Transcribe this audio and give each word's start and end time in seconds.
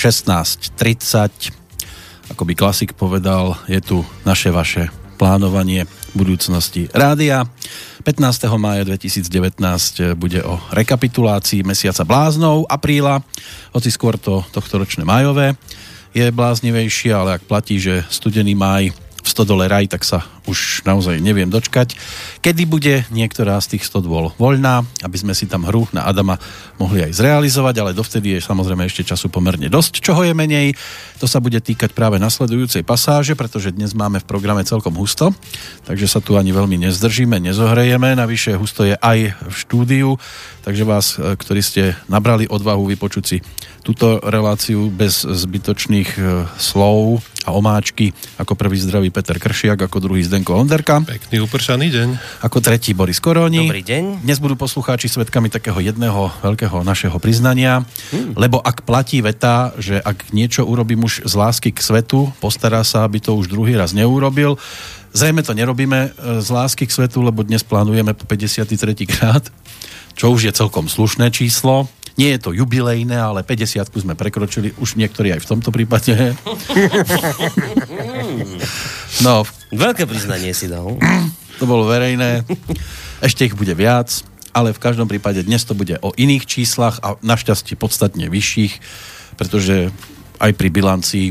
No, 0.00 0.08
16.30, 0.08 2.32
ako 2.32 2.48
by 2.48 2.56
klasik 2.56 2.96
povedal, 2.96 3.52
je 3.68 3.84
tu 3.84 4.00
naše 4.24 4.48
vaše 4.48 4.88
plánovanie 5.20 5.84
budúcnosti 6.16 6.88
rádia. 6.96 7.44
15. 8.08 8.48
mája 8.56 8.88
2019 8.88 10.16
bude 10.16 10.40
o 10.40 10.56
rekapitulácii 10.72 11.68
mesiaca 11.68 12.00
bláznov 12.08 12.64
apríla, 12.72 13.20
hoci 13.76 13.92
skôr 13.92 14.16
to 14.16 14.40
tohto 14.56 14.80
ročné 14.80 15.04
májové 15.04 15.52
je 16.16 16.32
bláznivejšie, 16.32 17.12
ale 17.12 17.36
ak 17.36 17.44
platí, 17.44 17.76
že 17.76 18.00
studený 18.08 18.56
máj 18.56 18.96
v 19.20 19.28
stodole 19.28 19.68
raj, 19.68 19.84
tak 19.84 20.08
sa 20.08 20.24
už 20.48 20.86
naozaj 20.88 21.20
neviem 21.20 21.48
dočkať. 21.48 21.96
Kedy 22.40 22.62
bude 22.64 22.94
niektorá 23.12 23.60
z 23.60 23.76
tých 23.76 23.84
stodôl 23.84 24.32
voľná, 24.40 24.86
aby 25.04 25.16
sme 25.20 25.36
si 25.36 25.44
tam 25.44 25.68
hru 25.68 25.84
na 25.92 26.08
Adama 26.08 26.40
mohli 26.80 27.04
aj 27.04 27.12
zrealizovať, 27.20 27.74
ale 27.84 27.96
dovtedy 27.96 28.38
je 28.38 28.40
samozrejme 28.40 28.88
ešte 28.88 29.04
času 29.04 29.28
pomerne 29.28 29.68
dosť. 29.68 30.00
Čoho 30.00 30.24
je 30.24 30.32
menej, 30.32 30.72
to 31.20 31.28
sa 31.28 31.44
bude 31.44 31.60
týkať 31.60 31.92
práve 31.92 32.16
nasledujúcej 32.16 32.80
pasáže, 32.80 33.36
pretože 33.36 33.76
dnes 33.76 33.92
máme 33.92 34.24
v 34.24 34.28
programe 34.28 34.64
celkom 34.64 34.96
husto, 34.96 35.36
takže 35.84 36.08
sa 36.08 36.24
tu 36.24 36.40
ani 36.40 36.56
veľmi 36.56 36.80
nezdržíme, 36.88 37.36
nezohrejeme. 37.36 38.16
Navyše 38.16 38.56
husto 38.56 38.88
je 38.88 38.96
aj 38.96 39.36
v 39.36 39.54
štúdiu, 39.54 40.08
takže 40.64 40.88
vás, 40.88 41.06
e, 41.20 41.36
ktorí 41.36 41.60
ste 41.60 41.82
nabrali 42.08 42.48
odvahu 42.48 42.88
vypočuť 42.96 43.24
si 43.28 43.38
túto 43.84 44.20
reláciu 44.24 44.88
bez 44.88 45.28
zbytočných 45.28 46.10
e, 46.16 46.20
slov 46.56 47.20
a 47.44 47.52
omáčky, 47.52 48.12
ako 48.40 48.56
prvý 48.56 48.80
zdravý 48.80 49.12
Peter 49.12 49.36
Kršiak, 49.36 49.88
ako 49.88 50.00
druhý 50.00 50.24
Zdenko 50.24 50.39
Onderka. 50.48 51.04
Pekný 51.04 51.44
upršaný 51.44 51.92
deň. 51.92 52.08
Ako 52.40 52.64
tretí 52.64 52.96
Boris 52.96 53.20
Koroni. 53.20 53.68
Dobrý 53.68 53.84
deň. 53.84 54.24
Dnes 54.24 54.40
budú 54.40 54.56
poslucháči 54.56 55.12
svetkami 55.12 55.52
takého 55.52 55.76
jedného 55.76 56.32
veľkého 56.40 56.80
našeho 56.80 57.20
priznania, 57.20 57.84
hmm. 57.84 58.40
lebo 58.40 58.56
ak 58.56 58.88
platí 58.88 59.20
veta, 59.20 59.76
že 59.76 60.00
ak 60.00 60.32
niečo 60.32 60.64
urobí 60.64 60.96
muž 60.96 61.20
z 61.28 61.34
lásky 61.36 61.76
k 61.76 61.84
svetu, 61.84 62.32
postará 62.40 62.80
sa, 62.80 63.04
aby 63.04 63.20
to 63.20 63.36
už 63.36 63.52
druhý 63.52 63.76
raz 63.76 63.92
neurobil. 63.92 64.56
Zrejme 65.12 65.44
to 65.44 65.52
nerobíme 65.52 66.16
e, 66.16 66.40
z 66.40 66.48
lásky 66.48 66.88
k 66.88 66.96
svetu, 66.96 67.20
lebo 67.20 67.44
dnes 67.44 67.60
plánujeme 67.60 68.16
po 68.16 68.24
53. 68.24 68.72
krát, 69.04 69.44
čo 70.16 70.32
už 70.32 70.48
je 70.48 70.52
celkom 70.56 70.88
slušné 70.88 71.28
číslo 71.28 71.84
nie 72.18 72.36
je 72.36 72.42
to 72.42 72.52
jubilejné, 72.52 73.16
ale 73.16 73.40
50 73.40 73.96
sme 73.96 74.12
prekročili, 74.12 74.76
už 74.76 75.00
niektorí 75.00 75.32
aj 75.32 75.40
v 75.40 75.48
tomto 75.56 75.72
prípade. 75.72 76.12
no. 79.26 79.42
Veľké 79.70 80.06
priznanie 80.06 80.54
si 80.54 80.70
dal. 80.70 80.98
To 81.60 81.64
bolo 81.68 81.84
verejné. 81.86 82.46
Ešte 83.20 83.44
ich 83.44 83.54
bude 83.58 83.76
viac, 83.76 84.24
ale 84.56 84.72
v 84.72 84.82
každom 84.82 85.06
prípade 85.06 85.44
dnes 85.44 85.62
to 85.62 85.76
bude 85.76 85.98
o 86.00 86.10
iných 86.16 86.48
číslach 86.48 86.98
a 87.04 87.20
našťastie 87.20 87.76
podstatne 87.76 88.26
vyšších, 88.32 88.80
pretože 89.36 89.92
aj 90.40 90.50
pri 90.56 90.68
bilancii 90.72 91.26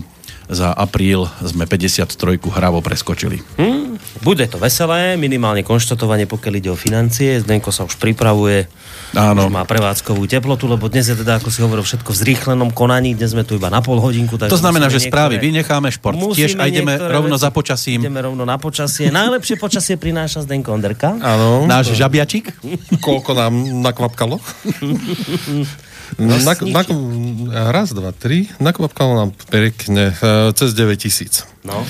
za 0.49 0.73
apríl 0.73 1.29
sme 1.45 1.69
53 1.69 2.09
hravo 2.41 2.81
preskočili. 2.81 3.37
Hmm, 3.61 4.01
bude 4.25 4.49
to 4.49 4.57
veselé, 4.57 5.13
minimálne 5.13 5.61
konštatovanie, 5.61 6.25
pokiaľ 6.25 6.53
ide 6.57 6.69
o 6.73 6.77
financie. 6.77 7.37
Zdenko 7.37 7.69
sa 7.69 7.85
už 7.85 8.01
pripravuje, 8.01 8.65
Áno. 9.13 9.45
už 9.45 9.53
má 9.53 9.61
prevádzkovú 9.61 10.25
teplotu, 10.25 10.65
lebo 10.65 10.89
dnes 10.89 11.05
je 11.05 11.13
teda, 11.13 11.38
ako 11.38 11.53
si 11.53 11.61
hovoril, 11.61 11.85
všetko 11.85 12.09
v 12.09 12.17
zrýchlenom 12.17 12.73
konaní, 12.73 13.13
dnes 13.13 13.38
sme 13.38 13.45
tu 13.45 13.61
iba 13.61 13.69
na 13.69 13.85
pol 13.85 14.01
hodinku. 14.01 14.41
Tak 14.41 14.49
to 14.49 14.57
znamená, 14.57 14.89
že 14.89 15.05
správy 15.05 15.38
vynecháme, 15.38 15.93
šport 15.93 16.17
tiež 16.33 16.57
a 16.57 16.65
ideme 16.65 16.97
rovno 16.97 17.38
za 17.38 17.53
počasím. 17.53 18.01
Ideme 18.01 18.25
rovno 18.25 18.41
na 18.41 18.57
počasie. 18.57 19.13
Najlepšie 19.13 19.61
počasie 19.61 20.01
prináša 20.01 20.49
Zdenko 20.49 20.73
Onderka. 20.73 21.13
Áno. 21.21 21.69
Náš 21.69 21.93
žabiačik. 21.93 22.49
Koľko 23.05 23.38
nám 23.38 23.53
nakvapkalo? 23.85 24.41
Na, 26.17 26.41
na, 26.41 26.81
raz, 27.69 27.93
dva, 27.93 28.09
tri. 28.09 28.49
Nakvapkalo 28.57 29.13
nám 29.13 29.29
pekne 29.53 30.15
uh, 30.17 30.49
cez 30.57 30.73
9 30.73 30.97
tisíc. 30.97 31.45
No. 31.61 31.85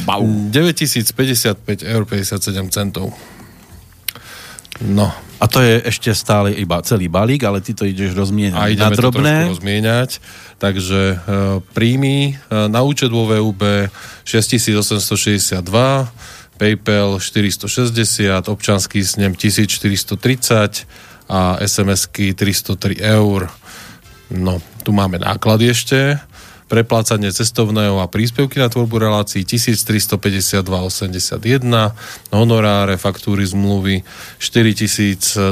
9 0.52 0.52
tisíc 0.76 1.08
55 1.16 1.86
eur 1.88 2.04
57 2.04 2.74
centov. 2.74 3.16
No. 4.84 5.12
A 5.40 5.48
to 5.48 5.64
je 5.64 5.80
ešte 5.88 6.12
stále 6.12 6.52
iba 6.52 6.84
celý 6.84 7.08
balík, 7.08 7.48
ale 7.48 7.64
ty 7.64 7.72
to 7.72 7.88
ideš 7.88 8.12
rozmieňať 8.12 8.60
A 8.60 8.68
ideme 8.68 8.92
na 8.92 9.00
drobné. 9.00 9.36
to 9.48 9.52
rozmieňať. 9.56 10.10
Takže 10.60 11.02
uh, 11.16 11.20
príjmy 11.72 12.36
uh, 12.36 12.68
na 12.68 12.84
účet 12.84 13.08
vo 13.08 13.24
VUB 13.24 13.88
6862, 14.28 15.64
PayPal 16.60 17.24
460, 17.24 18.52
občanský 18.52 19.00
snem 19.00 19.32
1430 19.32 20.20
a 21.32 21.56
SMS-ky 21.64 22.36
303 22.36 23.00
eur. 23.00 23.48
No, 24.30 24.62
tu 24.86 24.94
máme 24.94 25.18
náklady 25.18 25.74
ešte, 25.74 26.22
preplácanie 26.70 27.34
cestovného 27.34 27.98
a 27.98 28.06
príspevky 28.06 28.62
na 28.62 28.70
tvorbu 28.70 29.02
relácií 29.02 29.42
1352,81, 29.42 31.66
honoráre, 32.30 33.02
faktúry, 33.02 33.42
zmluvy 33.50 34.06
4027 34.38 35.50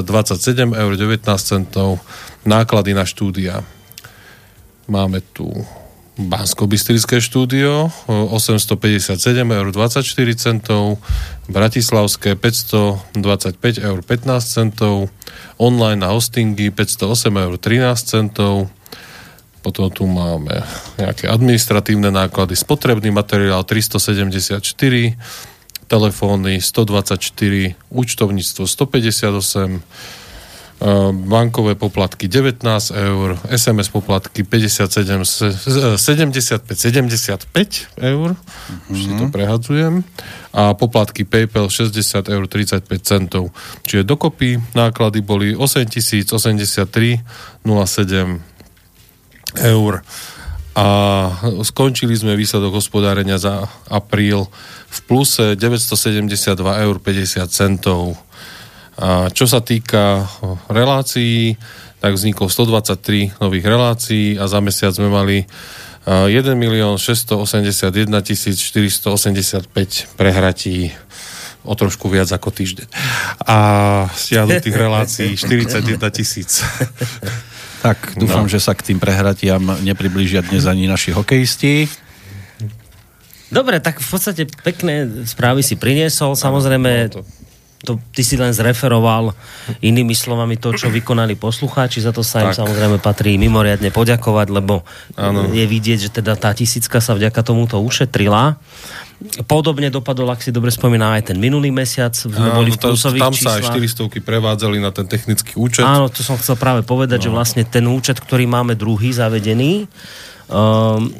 eur 0.78 0.92
19 0.94 1.26
centov, 1.42 1.98
náklady 2.46 2.94
na 2.94 3.02
štúdia. 3.02 3.66
Máme 4.86 5.26
tu 5.34 5.50
bansko 6.18 6.66
štúdio 7.22 7.94
857 8.10 9.14
eur 9.38 9.66
24 9.70 10.02
centov, 10.34 10.98
Bratislavské 11.46 12.34
525 12.34 13.14
eur 13.78 13.98
15 14.02 14.42
centov, 14.42 15.14
online 15.62 16.02
na 16.02 16.10
hostingy 16.10 16.74
508 16.74 17.30
eur 17.30 17.54
13 17.54 17.94
centov, 18.02 18.66
potom 19.62 19.86
tu 19.94 20.10
máme 20.10 20.66
nejaké 20.98 21.30
administratívne 21.30 22.10
náklady, 22.10 22.58
spotrebný 22.58 23.14
materiál 23.14 23.62
374, 23.62 24.58
telefóny 25.86 26.58
124, 26.58 27.78
účtovníctvo 27.94 28.64
158, 28.66 29.86
bankové 31.26 31.74
poplatky 31.74 32.28
19 32.30 32.62
eur, 32.94 33.38
SMS 33.50 33.88
poplatky 33.90 34.46
57, 34.46 35.24
75, 35.96 36.78
75 36.78 37.86
eur, 37.98 38.28
mm-hmm. 38.30 38.90
už 38.90 38.98
si 39.02 39.08
to 39.10 39.24
mhm. 39.26 39.32
prehadzujem, 39.34 39.94
a 40.54 40.74
poplatky 40.78 41.26
PayPal 41.26 41.66
60 41.66 42.28
eur 42.30 42.44
35 42.46 42.86
centov. 43.02 43.50
Čiže 43.82 44.06
dokopy 44.06 44.62
náklady 44.78 45.20
boli 45.20 45.58
8083 45.58 46.86
07 47.66 48.38
eur 49.58 49.92
a 50.78 50.86
skončili 51.66 52.14
sme 52.14 52.38
výsledok 52.38 52.78
hospodárenia 52.78 53.34
za 53.34 53.66
apríl 53.90 54.46
v 54.86 54.98
pluse 55.10 55.58
972 55.58 56.54
eur 56.62 56.96
50 57.02 57.50
centov 57.50 58.14
a 58.98 59.30
čo 59.30 59.46
sa 59.46 59.62
týka 59.62 60.26
relácií, 60.66 61.54
tak 62.02 62.18
vzniklo 62.18 62.50
123 62.50 63.38
nových 63.38 63.66
relácií 63.66 64.34
a 64.34 64.50
za 64.50 64.58
mesiac 64.58 64.90
sme 64.90 65.06
mali 65.06 65.46
1 66.08 66.34
milión 66.58 66.98
681 66.98 68.10
485 68.10 70.18
prehratí 70.18 70.90
o 71.62 71.74
trošku 71.76 72.08
viac 72.08 72.32
ako 72.32 72.48
týždeň. 72.48 72.88
A 73.44 73.58
stiahnutých 74.10 74.74
relácií 74.74 75.36
41 75.38 76.10
tisíc. 76.10 76.58
Tak, 77.78 78.18
dúfam, 78.18 78.42
no. 78.42 78.50
že 78.50 78.58
sa 78.58 78.74
k 78.74 78.90
tým 78.90 78.98
prehratiam 78.98 79.62
nepriblížia 79.86 80.42
dnes 80.42 80.66
ani 80.66 80.90
naši 80.90 81.14
hokejisti. 81.14 81.86
Dobre, 83.54 83.78
tak 83.78 84.02
v 84.02 84.08
podstate 84.10 84.50
pekné 84.66 85.06
správy 85.22 85.62
si 85.62 85.78
priniesol. 85.78 86.34
Samozrejme, 86.34 87.14
no, 87.14 87.22
to 87.78 87.94
ty 88.10 88.26
si 88.26 88.34
len 88.34 88.50
zreferoval 88.50 89.30
inými 89.78 90.10
slovami 90.10 90.58
to, 90.58 90.74
čo 90.74 90.90
vykonali 90.90 91.38
poslucháči, 91.38 92.02
za 92.02 92.10
to 92.10 92.26
sa 92.26 92.42
im 92.42 92.50
tak. 92.50 92.58
samozrejme 92.66 92.98
patrí 92.98 93.38
mimoriadne 93.38 93.94
poďakovať, 93.94 94.46
lebo 94.50 94.82
ano. 95.14 95.46
je 95.54 95.62
vidieť, 95.62 96.10
že 96.10 96.10
teda 96.10 96.34
tá 96.34 96.50
tisícka 96.50 96.98
sa 96.98 97.14
vďaka 97.14 97.38
tomuto 97.46 97.78
ušetrila. 97.78 98.58
Podobne 99.50 99.90
dopadol, 99.90 100.30
ak 100.30 100.42
si 100.42 100.50
dobre 100.54 100.70
spomína, 100.70 101.18
aj 101.18 101.34
ten 101.34 101.38
minulý 101.38 101.74
mesiac. 101.74 102.14
Sme 102.14 102.54
boli 102.54 102.70
v 102.70 102.78
plusových 102.78 103.22
Tam 103.22 103.34
sa 103.34 103.58
aj 103.58 103.74
400 103.74 104.10
prevádzali 104.22 104.78
na 104.78 104.94
ten 104.94 105.10
technický 105.10 105.58
účet. 105.58 105.82
Áno, 105.82 106.06
to 106.06 106.22
som 106.22 106.38
chcel 106.38 106.54
práve 106.54 106.86
povedať, 106.86 107.18
no. 107.18 107.24
že 107.26 107.30
vlastne 107.34 107.62
ten 107.66 107.86
účet, 107.86 108.18
ktorý 108.22 108.46
máme 108.46 108.78
druhý 108.78 109.10
zavedený, 109.10 109.90
um, 110.50 111.10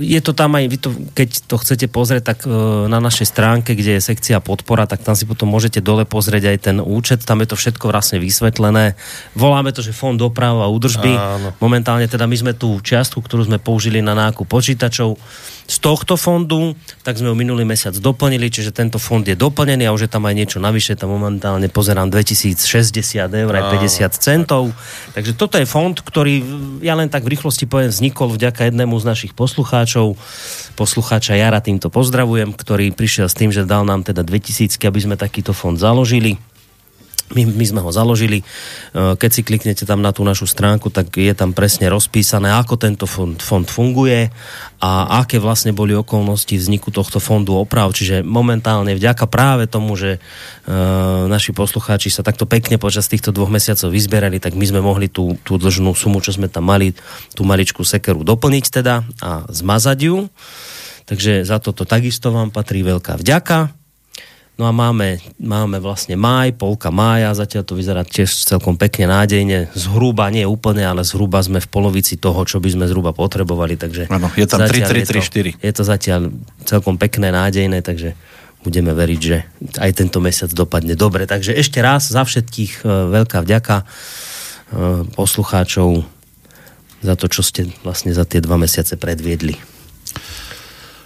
je 0.00 0.20
to 0.20 0.32
tam 0.34 0.58
aj, 0.58 0.64
vy 0.66 0.78
to, 0.80 0.90
keď 1.14 1.28
to 1.46 1.56
chcete 1.60 1.86
pozrieť, 1.92 2.22
tak 2.34 2.38
e, 2.44 2.50
na 2.90 2.98
našej 2.98 3.26
stránke, 3.30 3.78
kde 3.78 3.98
je 3.98 4.02
sekcia 4.02 4.42
podpora, 4.42 4.88
tak 4.90 5.06
tam 5.06 5.14
si 5.14 5.24
potom 5.24 5.46
môžete 5.46 5.78
dole 5.78 6.02
pozrieť 6.02 6.50
aj 6.50 6.58
ten 6.58 6.76
účet, 6.82 7.22
tam 7.22 7.40
je 7.42 7.48
to 7.50 7.56
všetko 7.56 7.90
vlastne 7.90 8.18
vysvetlené. 8.18 8.98
Voláme 9.38 9.70
to, 9.70 9.80
že 9.80 9.94
Fond 9.94 10.18
doprava 10.18 10.66
a 10.66 10.72
údržby. 10.72 11.12
Áno. 11.14 11.48
Momentálne 11.62 12.10
teda 12.10 12.26
my 12.26 12.36
sme 12.36 12.52
tú 12.52 12.82
čiastku, 12.82 13.22
ktorú 13.22 13.46
sme 13.46 13.62
použili 13.62 14.02
na 14.02 14.16
nákup 14.16 14.46
počítačov, 14.48 15.16
z 15.66 15.76
tohto 15.82 16.14
fondu, 16.14 16.78
tak 17.02 17.18
sme 17.18 17.34
ho 17.34 17.36
minulý 17.36 17.66
mesiac 17.66 17.90
doplnili, 17.98 18.46
čiže 18.46 18.70
tento 18.70 19.02
fond 19.02 19.26
je 19.26 19.34
doplnený 19.34 19.90
a 19.90 19.94
už 19.94 20.06
je 20.06 20.10
tam 20.10 20.22
aj 20.24 20.34
niečo 20.38 20.58
navyše, 20.62 20.94
tam 20.94 21.10
momentálne 21.10 21.66
pozerám 21.66 22.06
2060 22.06 22.54
eur 23.26 23.52
aj 23.52 23.64
50 23.74 24.14
centov. 24.14 24.70
Takže 25.18 25.34
toto 25.34 25.58
je 25.58 25.66
fond, 25.66 25.98
ktorý, 25.98 26.46
ja 26.86 26.94
len 26.94 27.10
tak 27.10 27.26
v 27.26 27.34
rýchlosti 27.34 27.66
poviem, 27.66 27.90
vznikol 27.90 28.30
vďaka 28.30 28.70
jednému 28.70 28.94
z 29.02 29.04
našich 29.04 29.32
poslucháčov, 29.34 30.14
poslucháča 30.78 31.34
Jara, 31.34 31.58
týmto 31.58 31.90
pozdravujem, 31.90 32.54
ktorý 32.54 32.94
prišiel 32.94 33.26
s 33.26 33.34
tým, 33.34 33.50
že 33.50 33.66
dal 33.66 33.82
nám 33.82 34.06
teda 34.06 34.22
2000, 34.22 34.78
aby 34.78 35.00
sme 35.02 35.18
takýto 35.18 35.50
fond 35.50 35.74
založili 35.74 36.38
my, 37.34 37.42
my 37.42 37.64
sme 37.66 37.80
ho 37.82 37.90
založili. 37.90 38.42
E, 38.42 38.44
keď 39.18 39.30
si 39.30 39.42
kliknete 39.42 39.82
tam 39.82 39.98
na 39.98 40.14
tú 40.14 40.22
našu 40.22 40.46
stránku, 40.46 40.94
tak 40.94 41.10
je 41.18 41.34
tam 41.34 41.50
presne 41.50 41.90
rozpísané, 41.90 42.54
ako 42.54 42.78
tento 42.78 43.06
fond, 43.10 43.34
fond 43.38 43.66
funguje 43.66 44.30
a 44.78 45.20
aké 45.24 45.42
vlastne 45.42 45.74
boli 45.74 45.96
okolnosti 45.96 46.54
vzniku 46.54 46.94
tohto 46.94 47.18
fondu 47.18 47.58
oprav. 47.58 47.90
Čiže 47.90 48.22
momentálne 48.22 48.94
vďaka 48.94 49.26
práve 49.26 49.66
tomu, 49.66 49.98
že 49.98 50.16
e, 50.16 50.20
naši 51.26 51.50
poslucháči 51.50 52.14
sa 52.14 52.22
takto 52.22 52.46
pekne 52.46 52.78
počas 52.78 53.10
týchto 53.10 53.34
dvoch 53.34 53.50
mesiacov 53.50 53.90
vyzberali, 53.90 54.38
tak 54.38 54.54
my 54.54 54.66
sme 54.68 54.80
mohli 54.84 55.10
tú, 55.10 55.34
tú 55.42 55.58
dlžnú 55.58 55.96
sumu, 55.98 56.22
čo 56.22 56.30
sme 56.30 56.46
tam 56.46 56.70
mali, 56.70 56.94
tú 57.34 57.42
maličku 57.42 57.82
sekeru 57.82 58.22
doplniť 58.22 58.64
teda 58.70 59.02
a 59.24 59.30
zmazať 59.50 59.98
ju. 59.98 60.30
Takže 61.06 61.46
za 61.46 61.62
toto 61.62 61.86
takisto 61.86 62.34
vám 62.34 62.50
patrí 62.50 62.82
veľká 62.82 63.18
vďaka. 63.22 63.85
No 64.56 64.64
a 64.64 64.72
máme, 64.72 65.20
máme 65.36 65.76
vlastne 65.84 66.16
máj, 66.16 66.56
polka 66.56 66.88
mája, 66.88 67.36
zatiaľ 67.36 67.68
to 67.68 67.76
vyzerá 67.76 68.08
tiež 68.08 68.32
celkom 68.48 68.80
pekne 68.80 69.12
nádejne. 69.12 69.68
Zhruba, 69.76 70.32
nie 70.32 70.48
úplne, 70.48 70.80
ale 70.80 71.04
zhruba 71.04 71.44
sme 71.44 71.60
v 71.60 71.68
polovici 71.68 72.16
toho, 72.16 72.40
čo 72.48 72.56
by 72.56 72.72
sme 72.72 72.84
zhruba 72.88 73.12
potrebovali. 73.12 73.76
Takže 73.76 74.08
ano, 74.08 74.32
je 74.32 74.48
tam 74.48 74.64
3, 74.64 75.04
3, 75.04 75.60
3, 75.60 75.60
4. 75.60 75.60
Je 75.60 75.72
to 75.76 75.82
zatiaľ 75.84 76.32
celkom 76.64 76.96
pekné, 76.96 77.28
nádejné, 77.36 77.84
takže 77.84 78.16
budeme 78.64 78.96
veriť, 78.96 79.20
že 79.20 79.36
aj 79.76 79.90
tento 79.92 80.24
mesiac 80.24 80.48
dopadne 80.56 80.96
dobre. 80.96 81.28
Takže 81.28 81.52
ešte 81.52 81.84
raz 81.84 82.08
za 82.08 82.24
všetkých 82.24 82.80
e, 82.80 83.12
veľká 83.12 83.44
vďaka 83.44 83.76
e, 83.78 83.84
poslucháčov 85.12 86.00
za 87.04 87.14
to, 87.14 87.28
čo 87.28 87.44
ste 87.44 87.68
vlastne 87.84 88.16
za 88.16 88.24
tie 88.24 88.40
dva 88.40 88.56
mesiace 88.56 88.96
predviedli. 88.96 89.60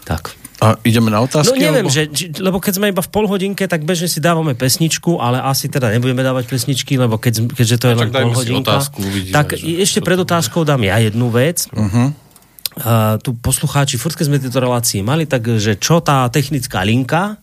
Tak. 0.06 0.39
A 0.61 0.77
ideme 0.85 1.09
na 1.09 1.25
otázky? 1.25 1.57
No 1.57 1.73
neviem, 1.73 1.89
alebo... 1.89 1.97
že, 1.97 2.29
lebo 2.37 2.61
keď 2.61 2.73
sme 2.77 2.93
iba 2.93 3.01
v 3.01 3.09
polhodinke, 3.09 3.65
tak 3.65 3.89
bežne 3.89 4.12
si 4.12 4.21
dávame 4.21 4.53
pesničku, 4.53 5.17
ale 5.17 5.41
asi 5.41 5.73
teda 5.73 5.89
nebudeme 5.89 6.21
dávať 6.21 6.53
pesničky, 6.53 7.01
lebo 7.01 7.17
keď, 7.17 7.49
keďže 7.57 7.77
to 7.81 7.87
je 7.89 7.95
no, 7.97 8.01
len 8.05 8.11
polhodinka. 8.12 8.69
Otázku, 8.69 9.01
uvidíme, 9.01 9.33
tak 9.33 9.57
že... 9.57 9.65
ešte 9.81 10.05
pred 10.05 10.21
otázkou 10.21 10.69
dám 10.69 10.85
ja 10.85 11.01
jednu 11.01 11.33
vec. 11.33 11.65
Uh-huh. 11.73 12.12
Uh, 12.77 13.17
tu 13.25 13.35
poslucháči, 13.41 13.97
furt 13.97 14.15
keď 14.15 14.27
sme 14.29 14.39
tieto 14.39 14.61
relácie 14.61 15.01
mali, 15.01 15.25
takže 15.25 15.81
čo 15.81 16.05
tá 16.05 16.29
technická 16.29 16.85
linka, 16.85 17.41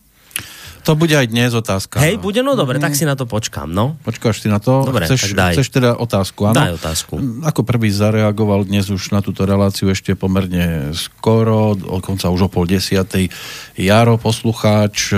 to 0.84 0.92
bude 0.98 1.14
aj 1.14 1.26
dnes 1.28 1.50
otázka. 1.54 2.00
Hej, 2.00 2.20
bude, 2.22 2.42
no 2.42 2.54
dobre, 2.54 2.78
mm. 2.78 2.84
tak 2.84 2.92
si 2.94 3.04
na 3.06 3.14
to 3.14 3.24
počkám, 3.24 3.70
no. 3.70 3.98
Počkáš 4.02 4.44
si 4.44 4.48
na 4.50 4.62
to? 4.62 4.84
Dobre, 4.84 5.06
chceš, 5.06 5.32
tak 5.32 5.38
daj. 5.38 5.54
chceš 5.58 5.68
teda 5.74 5.90
otázku, 5.96 6.40
áno? 6.48 6.56
Daj 6.56 6.72
otázku. 6.78 7.14
Ako 7.44 7.66
prvý 7.66 7.90
zareagoval 7.92 8.66
dnes 8.68 8.88
už 8.92 9.12
na 9.14 9.20
túto 9.20 9.44
reláciu 9.48 9.90
ešte 9.90 10.14
pomerne 10.14 10.94
skoro, 10.96 11.78
dokonca 11.78 12.30
už 12.30 12.46
o 12.46 12.50
pol 12.50 12.68
desiatej. 12.68 13.30
Jaro, 13.78 14.18
poslucháč, 14.18 15.14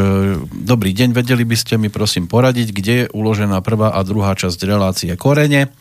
dobrý 0.51 0.93
deň, 0.93 1.17
vedeli 1.17 1.45
by 1.45 1.57
ste 1.57 1.81
mi 1.81 1.89
prosím 1.89 2.29
poradiť, 2.29 2.69
kde 2.71 2.95
je 3.05 3.11
uložená 3.11 3.61
prvá 3.65 3.97
a 3.97 4.01
druhá 4.05 4.37
časť 4.37 4.59
relácie 4.69 5.13
Korene. 5.17 5.73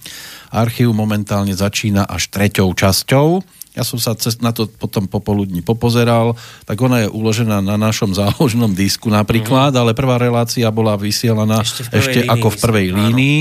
Archív 0.50 0.92
momentálne 0.92 1.54
začína 1.54 2.10
až 2.10 2.30
treťou 2.34 2.74
časťou 2.74 3.46
ja 3.78 3.88
som 3.88 3.96
sa 3.96 4.18
cez, 4.18 4.42
na 4.44 4.50
to 4.50 4.66
potom 4.66 5.06
popoludní 5.06 5.64
popozeral, 5.64 6.34
tak 6.66 6.76
ona 6.84 7.06
je 7.06 7.08
uložená 7.08 7.62
na 7.62 7.78
našom 7.78 8.12
záložnom 8.12 8.74
disku 8.76 9.08
napríklad, 9.08 9.72
mm-hmm. 9.72 9.82
ale 9.86 9.96
prvá 9.96 10.20
relácia 10.20 10.68
bola 10.74 11.00
vysielaná 11.00 11.64
ešte, 11.64 11.88
ešte 11.94 12.20
línii, 12.26 12.34
ako 12.34 12.48
v 12.50 12.58
prvej 12.60 12.88
myslím, 12.92 13.00
línii. 13.00 13.40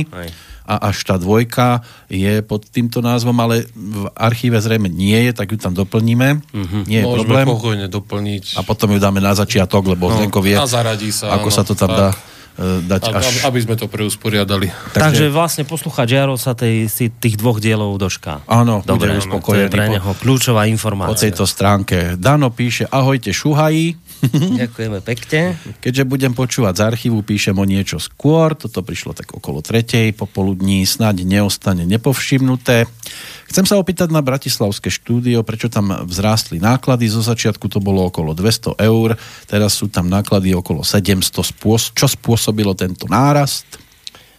A 0.69 0.93
až 0.93 1.01
tá 1.01 1.17
dvojka 1.17 1.81
je 2.13 2.45
pod 2.45 2.69
týmto 2.69 3.01
názvom, 3.01 3.33
ale 3.41 3.65
v 3.73 4.05
archíve 4.13 4.61
zrejme 4.61 4.93
nie 4.93 5.17
je, 5.17 5.33
tak 5.33 5.49
ju 5.49 5.57
tam 5.57 5.73
doplníme. 5.73 6.45
Mm-hmm. 6.45 6.83
Nie 6.85 7.01
je 7.01 7.07
Môžeme 7.09 7.25
problém. 7.25 7.47
pokojne 7.49 7.87
doplniť. 7.89 8.45
A 8.53 8.61
potom 8.69 8.93
ju 8.93 9.01
dáme 9.01 9.25
na 9.25 9.33
začiatok, 9.33 9.97
lebo 9.97 10.13
no, 10.13 10.21
Zdenko 10.21 10.45
vie, 10.45 10.61
sa, 10.61 11.41
ako 11.41 11.49
áno, 11.49 11.57
sa 11.57 11.63
to 11.65 11.73
tam 11.73 11.89
tak. 11.89 11.99
dá 11.99 12.09
E, 12.59 12.83
dať 12.83 13.15
až... 13.15 13.47
Aby 13.47 13.63
sme 13.63 13.79
to 13.79 13.87
preusporiadali. 13.87 14.67
Takže, 14.91 14.99
Takže 14.99 15.25
vlastne 15.31 15.63
poslucháč 15.63 16.11
Jaro 16.11 16.35
sa 16.35 16.59
tej, 16.59 16.91
tých 16.91 17.39
dvoch 17.39 17.63
dielov 17.63 17.95
došká. 18.03 18.43
Áno, 18.51 18.83
Dobre, 18.83 19.15
bude 19.15 19.23
uspokojený. 19.23 19.71
To 19.71 19.71
je 19.71 19.75
pre 19.79 19.87
neho 19.95 20.11
kľúčová 20.19 20.67
informácia. 20.67 21.15
Po 21.15 21.23
tejto 21.23 21.45
stránke. 21.47 22.19
Dano 22.19 22.51
píše, 22.51 22.91
ahojte 22.91 23.31
šuhají. 23.31 24.08
Ďakujeme 24.63 24.99
pekne. 25.03 25.55
Keďže 25.79 26.05
budem 26.09 26.33
počúvať 26.35 26.75
z 26.79 26.83
archívu, 26.83 27.23
píšem 27.23 27.55
o 27.55 27.65
niečo 27.67 28.03
skôr. 28.03 28.59
Toto 28.59 28.83
prišlo 28.83 29.15
tak 29.15 29.31
okolo 29.31 29.63
tretej 29.63 30.15
popoludní. 30.15 30.83
Snáď 30.83 31.23
neostane 31.23 31.87
nepovšimnuté. 31.87 32.91
Chcem 33.49 33.65
sa 33.65 33.81
opýtať 33.81 34.13
na 34.13 34.21
Bratislavské 34.21 34.93
štúdio, 34.93 35.41
prečo 35.41 35.73
tam 35.73 36.05
vzrástli 36.05 36.61
náklady. 36.61 37.09
Zo 37.09 37.25
začiatku 37.25 37.71
to 37.73 37.81
bolo 37.81 38.11
okolo 38.13 38.37
200 38.37 38.77
eur, 38.77 39.17
teraz 39.49 39.79
sú 39.79 39.89
tam 39.89 40.11
náklady 40.11 40.53
okolo 40.53 40.85
700. 40.85 41.95
Čo 41.97 42.07
spôsobilo 42.07 42.77
tento 42.77 43.09
nárast? 43.09 43.65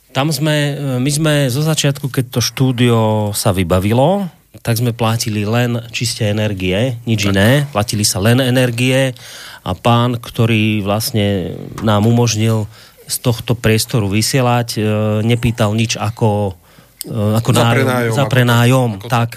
Tam 0.10 0.34
sme, 0.34 0.78
my 0.98 1.12
sme 1.14 1.34
zo 1.54 1.62
začiatku, 1.62 2.10
keď 2.10 2.26
to 2.34 2.42
štúdio 2.42 3.00
sa 3.38 3.54
vybavilo, 3.54 4.39
tak 4.66 4.82
sme 4.82 4.92
platili 4.92 5.46
len 5.46 5.78
čisté 5.94 6.34
energie, 6.34 6.98
nič 7.06 7.26
tak. 7.26 7.32
iné. 7.34 7.50
Platili 7.70 8.02
sa 8.04 8.18
len 8.18 8.42
energie 8.42 9.14
a 9.62 9.72
pán, 9.78 10.18
ktorý 10.18 10.82
vlastne 10.82 11.54
nám 11.86 12.10
umožnil 12.10 12.66
z 13.10 13.16
tohto 13.22 13.58
priestoru 13.58 14.06
vysielať, 14.06 14.68
e, 14.78 14.82
nepýtal 15.26 15.74
nič 15.74 15.98
ako 15.98 16.60
Eh, 17.08 17.40
ako 17.40 17.50
za 17.56 17.64
prenájom. 17.72 18.14
Za 18.16 18.26
prenájom, 18.28 18.90
ako, 19.00 19.08
tak. 19.08 19.30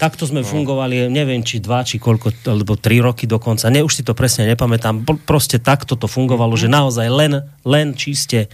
Takto 0.00 0.24
sme 0.24 0.40
no. 0.40 0.48
fungovali, 0.48 1.12
neviem, 1.12 1.44
či 1.44 1.60
dva, 1.60 1.84
či 1.84 2.00
koľko, 2.00 2.48
alebo 2.48 2.72
tri 2.80 3.04
roky 3.04 3.28
dokonca. 3.28 3.68
Ne, 3.68 3.84
už 3.84 4.00
si 4.00 4.02
to 4.06 4.16
presne 4.16 4.48
nepamätám. 4.48 5.04
Proste 5.28 5.60
takto 5.60 5.92
to 5.92 6.08
fungovalo, 6.08 6.56
mm-hmm. 6.56 6.72
že 6.72 6.76
naozaj 6.80 7.08
len, 7.12 7.32
len 7.68 7.92
čiste 7.92 8.48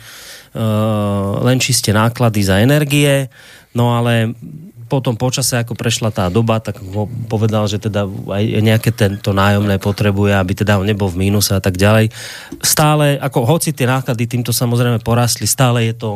uh, 0.59 1.39
len 1.47 1.63
čiste 1.63 1.95
náklady 1.95 2.43
za 2.43 2.59
energie. 2.59 3.31
No 3.79 3.95
ale 3.95 4.35
potom 4.87 5.19
počase, 5.19 5.59
ako 5.59 5.75
prešla 5.75 6.15
tá 6.15 6.31
doba, 6.31 6.63
tak 6.63 6.79
ho 6.79 7.11
povedal, 7.27 7.67
že 7.67 7.83
teda 7.83 8.07
aj 8.07 8.45
nejaké 8.63 8.91
tento 8.95 9.35
nájomné 9.35 9.83
potrebuje, 9.83 10.33
aby 10.39 10.53
teda 10.55 10.79
on 10.79 10.87
nebol 10.87 11.11
v 11.11 11.27
mínuse 11.27 11.53
a 11.53 11.61
tak 11.61 11.75
ďalej. 11.75 12.15
Stále, 12.63 13.19
ako 13.19 13.45
hoci 13.45 13.75
tie 13.75 13.91
náklady 13.91 14.31
týmto 14.31 14.55
samozrejme 14.55 15.03
porastli, 15.03 15.45
stále 15.45 15.91
je 15.91 15.95
to 15.99 16.11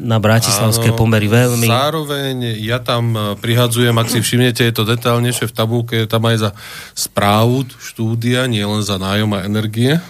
na 0.00 0.16
bratislavské 0.16 0.96
pomery 0.96 1.28
veľmi. 1.28 1.68
Zároveň 1.68 2.58
ja 2.60 2.80
tam 2.80 3.12
eh, 3.14 3.22
prihadzujem, 3.36 3.94
ak 3.94 4.08
si 4.08 4.18
všimnete, 4.24 4.64
je 4.64 4.74
to 4.74 4.88
detailnejšie 4.88 5.46
v 5.48 5.54
tabulke, 5.54 5.94
je 6.04 6.08
tam 6.08 6.24
aj 6.24 6.36
za 6.48 6.50
správu 6.96 7.68
štúdia, 7.78 8.48
nie 8.48 8.64
len 8.64 8.80
za 8.80 8.96
nájom 8.96 9.30
a 9.36 9.44
energie 9.44 10.00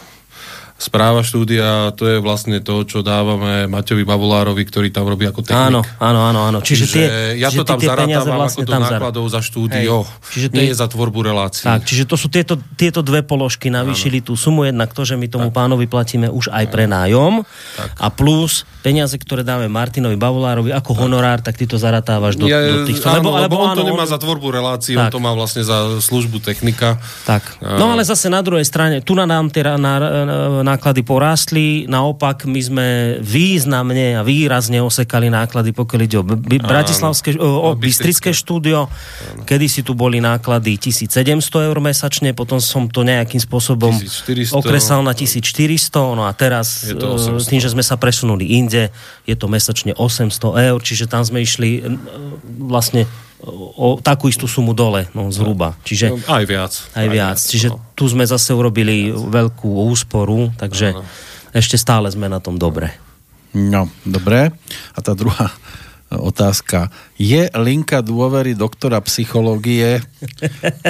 správa 0.84 1.24
štúdia, 1.24 1.96
to 1.96 2.04
je 2.04 2.16
vlastne 2.20 2.60
to, 2.60 2.84
čo 2.84 3.00
dávame 3.00 3.64
Maťovi 3.64 4.04
Bavolárovi, 4.04 4.60
ktorý 4.68 4.92
tam 4.92 5.08
robí 5.08 5.24
ako 5.24 5.40
technik. 5.40 5.72
Áno, 5.72 5.80
áno, 5.96 6.20
áno. 6.28 6.40
áno. 6.44 6.58
Čiže, 6.60 6.84
čiže 6.84 6.92
tie, 6.92 7.06
ja 7.40 7.48
to 7.48 7.64
tam 7.64 7.80
zaratávam 7.80 8.36
vlastne 8.36 8.68
ako 8.68 8.70
do 8.70 8.82
nákladov 8.84 9.24
za 9.32 9.40
štúdio, 9.40 10.04
Hej. 10.04 10.30
čiže 10.36 10.46
nie 10.52 10.68
je 10.68 10.76
za 10.76 10.84
tvorbu 10.84 11.24
relácií. 11.24 11.64
Tak, 11.64 11.88
čiže 11.88 12.04
to 12.04 12.20
sú 12.20 12.28
tieto, 12.28 12.60
tieto 12.76 13.00
dve 13.00 13.24
položky, 13.24 13.72
navýšili 13.72 14.20
tú 14.20 14.36
sumu 14.36 14.68
jednak 14.68 14.92
to, 14.92 15.08
že 15.08 15.16
my 15.16 15.24
tomu 15.32 15.48
tak. 15.48 15.56
pánovi 15.56 15.88
platíme 15.88 16.28
už 16.28 16.52
aj 16.52 16.64
pre 16.68 16.84
nájom 16.84 17.48
tak. 17.80 17.88
a 17.96 18.06
plus 18.12 18.68
peniaze, 18.84 19.16
ktoré 19.16 19.40
dáme 19.40 19.64
Martinovi 19.72 20.20
Bavolárovi 20.20 20.68
ako 20.76 20.92
tak. 20.92 21.00
honorár, 21.00 21.38
tak 21.40 21.56
ty 21.56 21.64
to 21.64 21.80
zaratávaš 21.80 22.36
do, 22.36 22.44
ja, 22.44 22.60
do 22.60 22.84
týchto. 22.84 23.08
Áno, 23.08 23.32
lebo, 23.32 23.40
lebo 23.40 23.56
on 23.56 23.72
áno, 23.72 23.80
to 23.80 23.84
nemá 23.88 24.04
on... 24.04 24.12
za 24.12 24.20
tvorbu 24.20 24.52
relácií, 24.52 25.00
tak. 25.00 25.08
on 25.08 25.14
to 25.16 25.20
má 25.24 25.32
vlastne 25.32 25.64
za 25.64 25.96
službu 26.04 26.44
technika. 26.44 27.00
Tak. 27.24 27.64
No 27.64 27.96
ale 27.96 28.04
zase 28.04 28.28
na 28.28 28.44
druhej 28.44 28.68
strane, 28.68 29.00
tu 29.00 29.16
na 29.16 29.24
nám 29.24 29.48
tie 29.48 29.64
náklady 30.74 31.06
porástli, 31.06 31.86
naopak 31.86 32.50
my 32.50 32.60
sme 32.60 32.86
významne 33.22 34.18
a 34.18 34.22
výrazne 34.26 34.82
osekali 34.82 35.30
náklady, 35.30 35.70
pokiaľ 35.70 36.00
ide 36.02 36.18
o, 36.18 36.26
Bratislavské, 36.58 37.38
o, 37.38 37.70
o 37.70 37.78
Bystrické 37.78 38.34
štúdio, 38.34 38.90
kedy 39.46 39.66
si 39.70 39.80
tu 39.86 39.94
boli 39.94 40.18
náklady 40.18 40.74
1700 40.76 41.70
eur 41.70 41.76
mesačne, 41.78 42.34
potom 42.34 42.58
som 42.58 42.90
to 42.90 43.06
nejakým 43.06 43.38
spôsobom 43.38 43.94
1400, 43.94 44.50
okresal 44.58 45.00
na 45.06 45.14
1400, 45.14 46.18
no 46.18 46.26
a 46.26 46.32
teraz 46.34 46.90
e, 46.90 46.98
tým, 47.46 47.62
že 47.62 47.70
sme 47.70 47.86
sa 47.86 47.94
presunuli 47.94 48.58
inde, 48.58 48.90
je 49.24 49.34
to 49.38 49.46
mesačne 49.46 49.94
800 49.94 50.74
eur, 50.74 50.78
čiže 50.82 51.06
tam 51.06 51.22
sme 51.22 51.46
išli 51.46 51.70
e, 51.78 51.80
vlastne 52.58 53.06
o 53.76 54.00
takú 54.00 54.32
istú 54.32 54.48
sumu 54.48 54.72
dole, 54.72 55.06
no 55.12 55.28
zhruba. 55.28 55.76
Čiže, 55.84 56.06
no, 56.10 56.18
aj 56.24 56.44
viac. 56.48 56.72
Aj, 56.96 57.04
aj 57.04 57.08
viac. 57.12 57.36
viac. 57.36 57.38
Čiže 57.40 57.68
no. 57.70 57.78
tu 57.92 58.04
sme 58.08 58.24
zase 58.24 58.56
urobili 58.56 59.12
veľkú 59.12 59.68
úsporu, 59.92 60.48
takže 60.56 60.96
no. 60.96 61.04
ešte 61.52 61.76
stále 61.76 62.08
sme 62.08 62.32
na 62.32 62.40
tom 62.40 62.56
dobre. 62.56 62.96
No, 63.54 63.86
dobre. 64.02 64.50
A 64.96 64.98
tá 64.98 65.14
druhá 65.14 65.52
otázka. 66.10 66.90
Je 67.18 67.50
linka 67.58 68.02
dôvery 68.02 68.54
doktora 68.54 69.02
psychológie 69.06 70.02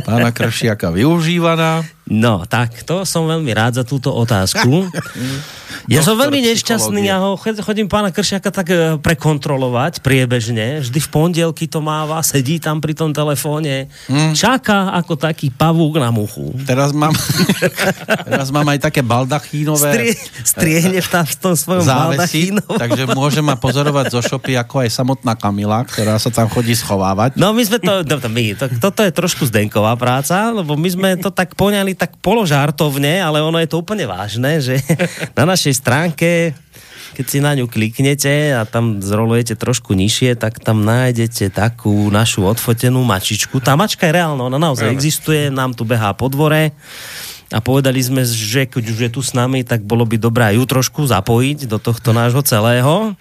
pána 0.08 0.32
Kršiaka 0.32 0.92
využívaná? 0.92 1.84
No, 2.04 2.44
tak 2.44 2.84
to 2.84 3.08
som 3.08 3.24
veľmi 3.24 3.48
rád 3.56 3.80
za 3.80 3.84
túto 3.84 4.12
otázku. 4.12 4.68
Ja 5.84 6.00
som 6.00 6.16
veľmi 6.16 6.40
nešťastný, 6.40 7.04
ja 7.04 7.20
ho 7.20 7.36
chodím 7.36 7.90
pána 7.90 8.08
Kršiaka 8.08 8.48
tak 8.48 8.72
e, 8.72 8.96
prekontrolovať 8.96 10.00
priebežne. 10.00 10.80
Vždy 10.80 10.96
v 10.96 11.08
pondelky 11.12 11.68
to 11.68 11.84
máva, 11.84 12.24
sedí 12.24 12.56
tam 12.56 12.80
pri 12.80 12.96
tom 12.96 13.12
telefóne, 13.12 13.92
mm. 14.08 14.32
čaká 14.32 14.96
ako 14.96 15.20
taký 15.20 15.52
pavúk 15.52 16.00
na 16.00 16.08
muchu. 16.08 16.56
Teraz 16.64 16.96
mám, 16.96 17.12
teraz 18.30 18.48
mám 18.48 18.64
aj 18.64 18.80
také 18.80 19.04
baldachínové 19.04 19.92
Strie, 19.92 20.12
striehne 20.46 20.98
v, 21.04 21.08
tam, 21.10 21.24
v 21.28 21.36
tom 21.36 21.54
svojom 21.58 21.84
závesi, 21.84 22.54
takže 22.64 23.10
môže 23.12 23.44
ma 23.44 23.58
pozorovať 23.58 24.14
zo 24.14 24.20
šopy 24.24 24.56
ako 24.56 24.88
aj 24.88 24.90
samotná 24.94 25.36
Kamila, 25.36 25.84
ktorá 25.84 26.16
sa 26.16 26.32
tam 26.32 26.48
chodí 26.48 26.72
schovávať. 26.72 27.36
No 27.36 27.52
my 27.52 27.60
sme 27.60 27.78
to, 27.82 27.92
to 28.08 28.28
my, 28.32 28.56
to, 28.56 28.64
toto 28.80 29.04
je 29.04 29.12
trošku 29.12 29.44
Zdenková 29.44 29.92
práca, 30.00 30.48
lebo 30.48 30.78
my 30.80 30.88
sme 30.88 31.08
to 31.20 31.28
tak 31.28 31.52
poňali 31.58 31.92
tak 31.96 32.18
položartovne, 32.20 33.22
ale 33.22 33.40
ono 33.40 33.58
je 33.62 33.70
to 33.70 33.80
úplne 33.80 34.04
vážne, 34.04 34.60
že 34.60 34.78
na 35.38 35.48
našej 35.48 35.74
stránke 35.78 36.54
keď 37.14 37.26
si 37.30 37.38
na 37.38 37.54
ňu 37.54 37.70
kliknete 37.70 38.58
a 38.58 38.66
tam 38.66 38.98
zrolujete 38.98 39.54
trošku 39.54 39.94
nižšie, 39.94 40.34
tak 40.34 40.58
tam 40.58 40.82
nájdete 40.82 41.54
takú 41.54 42.10
našu 42.10 42.42
odfotenú 42.42 43.06
mačičku. 43.06 43.62
Tá 43.62 43.78
mačka 43.78 44.10
je 44.10 44.18
reálna, 44.18 44.50
ona 44.50 44.58
naozaj 44.58 44.90
existuje, 44.90 45.46
nám 45.46 45.78
tu 45.78 45.86
behá 45.86 46.10
po 46.10 46.26
dvore 46.26 46.74
a 47.54 47.58
povedali 47.62 48.02
sme, 48.02 48.26
že 48.26 48.66
keď 48.66 48.84
už 48.90 48.98
je 48.98 49.10
tu 49.14 49.22
s 49.22 49.30
nami, 49.30 49.62
tak 49.62 49.86
bolo 49.86 50.02
by 50.02 50.18
dobré 50.18 50.58
ju 50.58 50.66
trošku 50.66 51.06
zapojiť 51.06 51.70
do 51.70 51.78
tohto 51.78 52.10
nášho 52.10 52.42
celého. 52.42 53.14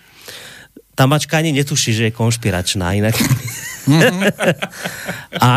Tá 0.98 1.06
mačka 1.06 1.38
ani 1.38 1.54
netuší, 1.54 1.94
že 1.94 2.04
je 2.10 2.18
konšpiračná, 2.18 2.98
inak 2.98 3.14
a 5.48 5.50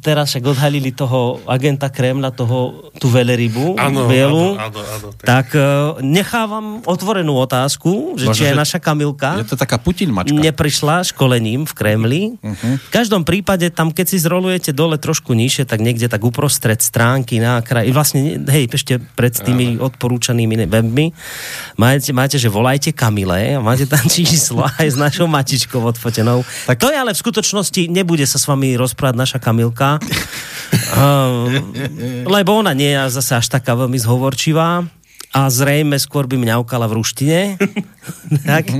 teraz 0.00 0.30
však 0.30 0.44
odhalili 0.46 0.94
toho 0.94 1.42
agenta 1.48 1.90
Kremla, 1.90 2.30
toho, 2.30 2.90
tú 2.98 3.10
velerybu, 3.10 3.74
ano, 3.78 4.06
bielu. 4.06 4.54
Ano, 4.56 4.70
ano, 4.70 4.80
ano, 4.80 5.08
tak. 5.18 5.26
tak 5.26 5.46
e, 5.58 5.62
nechávam 6.04 6.80
otvorenú 6.86 7.34
otázku, 7.42 8.14
že 8.20 8.30
Bože, 8.30 8.36
či 8.38 8.42
je 8.50 8.54
naša 8.54 8.78
Kamilka 8.78 9.42
je 9.42 9.48
to 9.50 9.58
taká 9.58 9.80
Putin 9.80 10.14
mačka. 10.14 10.36
neprišla 10.36 11.02
školením 11.10 11.66
v 11.66 11.72
Kremli. 11.74 12.22
Uh-huh. 12.38 12.74
V 12.78 12.90
každom 12.94 13.26
prípade 13.26 13.66
tam, 13.74 13.90
keď 13.90 14.06
si 14.06 14.18
zrolujete 14.22 14.70
dole 14.70 14.96
trošku 15.00 15.34
nižšie, 15.34 15.66
tak 15.66 15.82
niekde 15.82 16.06
tak 16.06 16.22
uprostred 16.22 16.78
stránky 16.78 17.42
na 17.42 17.60
kraj, 17.64 17.90
vlastne, 17.90 18.38
hej, 18.46 18.70
ešte 18.70 19.02
pred 19.18 19.34
tými 19.34 19.78
ano. 19.78 19.90
odporúčanými 19.90 20.66
webmi, 20.70 21.06
máte, 21.74 22.10
máte, 22.14 22.36
že 22.38 22.46
volajte 22.46 22.94
Kamile 22.94 23.56
máte 23.64 23.88
tam 23.88 24.04
číslo 24.12 24.64
aj 24.64 24.86
s 24.92 24.96
našou 25.00 25.26
mačičkou 25.26 25.80
odfotenou. 25.80 26.44
Tak... 26.68 26.76
To 26.80 26.88
je 26.92 26.96
ale 27.00 27.16
v 27.16 27.18
skutočnosti 27.18 27.63
skutočnosti 27.64 27.90
nebude 27.90 28.26
sa 28.28 28.36
s 28.36 28.44
vami 28.44 28.76
rozprávať 28.76 29.16
naša 29.16 29.38
Kamilka, 29.40 29.96
uh, 29.96 31.48
lebo 32.36 32.50
ona 32.60 32.76
nie 32.76 32.92
je 32.92 33.08
zase 33.08 33.40
až 33.40 33.46
taká 33.48 33.72
veľmi 33.72 33.96
zhovorčivá 33.96 34.84
a 35.34 35.40
zrejme 35.50 35.98
skôr 35.98 36.28
by 36.28 36.36
mňaukala 36.38 36.86
v 36.86 36.96
ruštine. 37.00 37.38
tak 38.50 38.70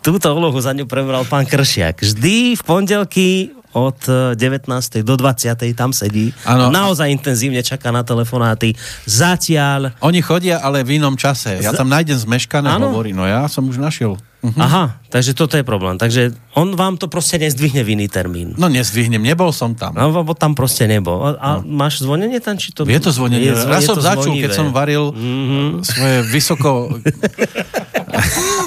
túto 0.00 0.28
úlohu 0.32 0.58
za 0.58 0.72
ňu 0.74 0.88
prebral 0.88 1.28
pán 1.28 1.46
Kršiak. 1.46 2.02
Vždy 2.02 2.58
v 2.58 2.62
pondelky 2.64 3.28
od 3.74 3.98
19. 4.38 4.70
do 5.02 5.14
20. 5.18 5.50
tam 5.74 5.90
sedí. 5.90 6.30
Ano. 6.46 6.70
Naozaj 6.70 7.10
intenzívne 7.10 7.60
čaká 7.60 7.90
na 7.90 8.06
telefonáty. 8.06 8.78
Zatiaľ... 9.04 9.98
Oni 10.00 10.22
chodia, 10.22 10.62
ale 10.62 10.86
v 10.86 11.02
inom 11.02 11.18
čase. 11.18 11.58
Ja 11.58 11.74
tam 11.74 11.90
nájdem 11.90 12.16
zmeškané, 12.16 12.70
hovorí. 12.78 13.10
No 13.10 13.26
ja 13.26 13.50
som 13.50 13.66
už 13.66 13.82
našiel. 13.82 14.14
Uh-huh. 14.44 14.60
Aha, 14.60 15.00
takže 15.08 15.32
toto 15.32 15.56
je 15.56 15.64
problém. 15.64 15.96
Takže 15.96 16.36
on 16.52 16.76
vám 16.76 17.00
to 17.00 17.08
proste 17.08 17.40
nezdvihne 17.40 17.80
v 17.80 17.96
iný 17.96 18.12
termín. 18.12 18.52
No 18.60 18.68
nezdvihnem, 18.68 19.24
nebol 19.24 19.48
som 19.56 19.72
tam. 19.72 19.96
No, 19.96 20.12
lebo 20.12 20.36
tam 20.36 20.52
proste 20.52 20.84
nebol. 20.84 21.16
A, 21.24 21.28
a 21.40 21.48
no. 21.64 21.64
máš 21.64 22.04
zvonenie 22.04 22.44
tam? 22.44 22.60
Či 22.60 22.76
to... 22.76 22.84
Je 22.84 23.00
to 23.00 23.08
zvonenie. 23.08 23.56
Je, 23.56 23.56
Raz 23.56 23.88
som 23.88 23.96
začul, 23.96 24.36
keď 24.36 24.52
som 24.52 24.68
varil 24.68 25.16
mm-hmm. 25.16 25.80
svoje 25.80 26.16
vysoko... 26.28 26.70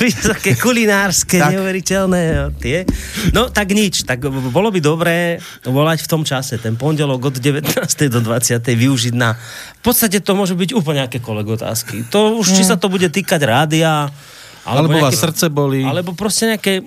vysoké 0.00 0.58
kulinárske, 0.58 1.38
tak. 1.38 1.54
neuveriteľné 1.54 2.50
tie. 2.58 2.82
No 3.30 3.52
tak 3.52 3.70
nič, 3.70 4.02
tak 4.02 4.26
bolo 4.26 4.68
by 4.74 4.80
dobré 4.82 5.38
volať 5.62 6.06
v 6.06 6.08
tom 6.10 6.22
čase, 6.26 6.58
ten 6.58 6.74
pondelok 6.74 7.30
od 7.30 7.36
19. 7.38 7.76
do 8.10 8.20
20. 8.20 8.58
využiť 8.58 9.14
na... 9.14 9.38
V 9.80 9.82
podstate 9.82 10.18
to 10.20 10.34
môže 10.34 10.58
byť 10.58 10.70
úplne 10.76 11.06
akékoľvek 11.06 11.46
otázky. 11.60 11.96
To 12.12 12.40
už, 12.40 12.56
či 12.56 12.62
sa 12.66 12.76
to 12.76 12.90
bude 12.90 13.06
týkať 13.08 13.40
rádia, 13.46 14.10
alebo, 14.64 14.92
alebo 14.92 15.08
nejaké, 15.08 15.16
srdce 15.16 15.46
boli. 15.48 15.80
Alebo 15.80 16.12
proste 16.12 16.52
nejaké 16.52 16.84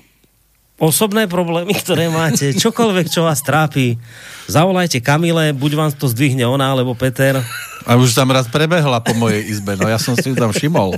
osobné 0.84 1.32
problémy, 1.32 1.72
ktoré 1.80 2.12
máte, 2.12 2.52
čokoľvek, 2.52 3.08
čo 3.08 3.24
vás 3.24 3.40
trápi. 3.40 3.96
Zavolajte 4.52 5.00
Kamile, 5.00 5.56
buď 5.56 5.72
vám 5.80 5.92
to 5.96 6.12
zdvihne 6.12 6.44
ona, 6.44 6.76
alebo 6.76 6.92
Peter. 6.92 7.40
A 7.84 8.00
už 8.00 8.16
tam 8.16 8.32
raz 8.32 8.48
prebehla 8.48 9.04
po 9.04 9.12
mojej 9.16 9.44
izbe, 9.44 9.76
no 9.76 9.88
ja 9.88 10.00
som 10.00 10.16
si 10.16 10.32
tam 10.36 10.56
všimol, 10.56 10.96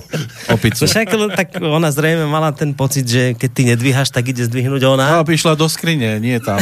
opicu. 0.54 0.86
Však, 0.86 1.14
tak 1.34 1.48
ona 1.62 1.90
zrejme 1.90 2.30
mala 2.30 2.54
ten 2.54 2.78
pocit, 2.78 3.06
že 3.10 3.34
keď 3.34 3.50
ty 3.50 3.62
nedvíhaš, 3.74 4.10
tak 4.14 4.30
ide 4.30 4.46
zdvihnúť 4.46 4.82
ona. 4.86 5.22
No, 5.22 5.26
išla 5.26 5.58
do 5.58 5.66
skrine, 5.66 6.22
nie 6.22 6.38
tam. 6.42 6.62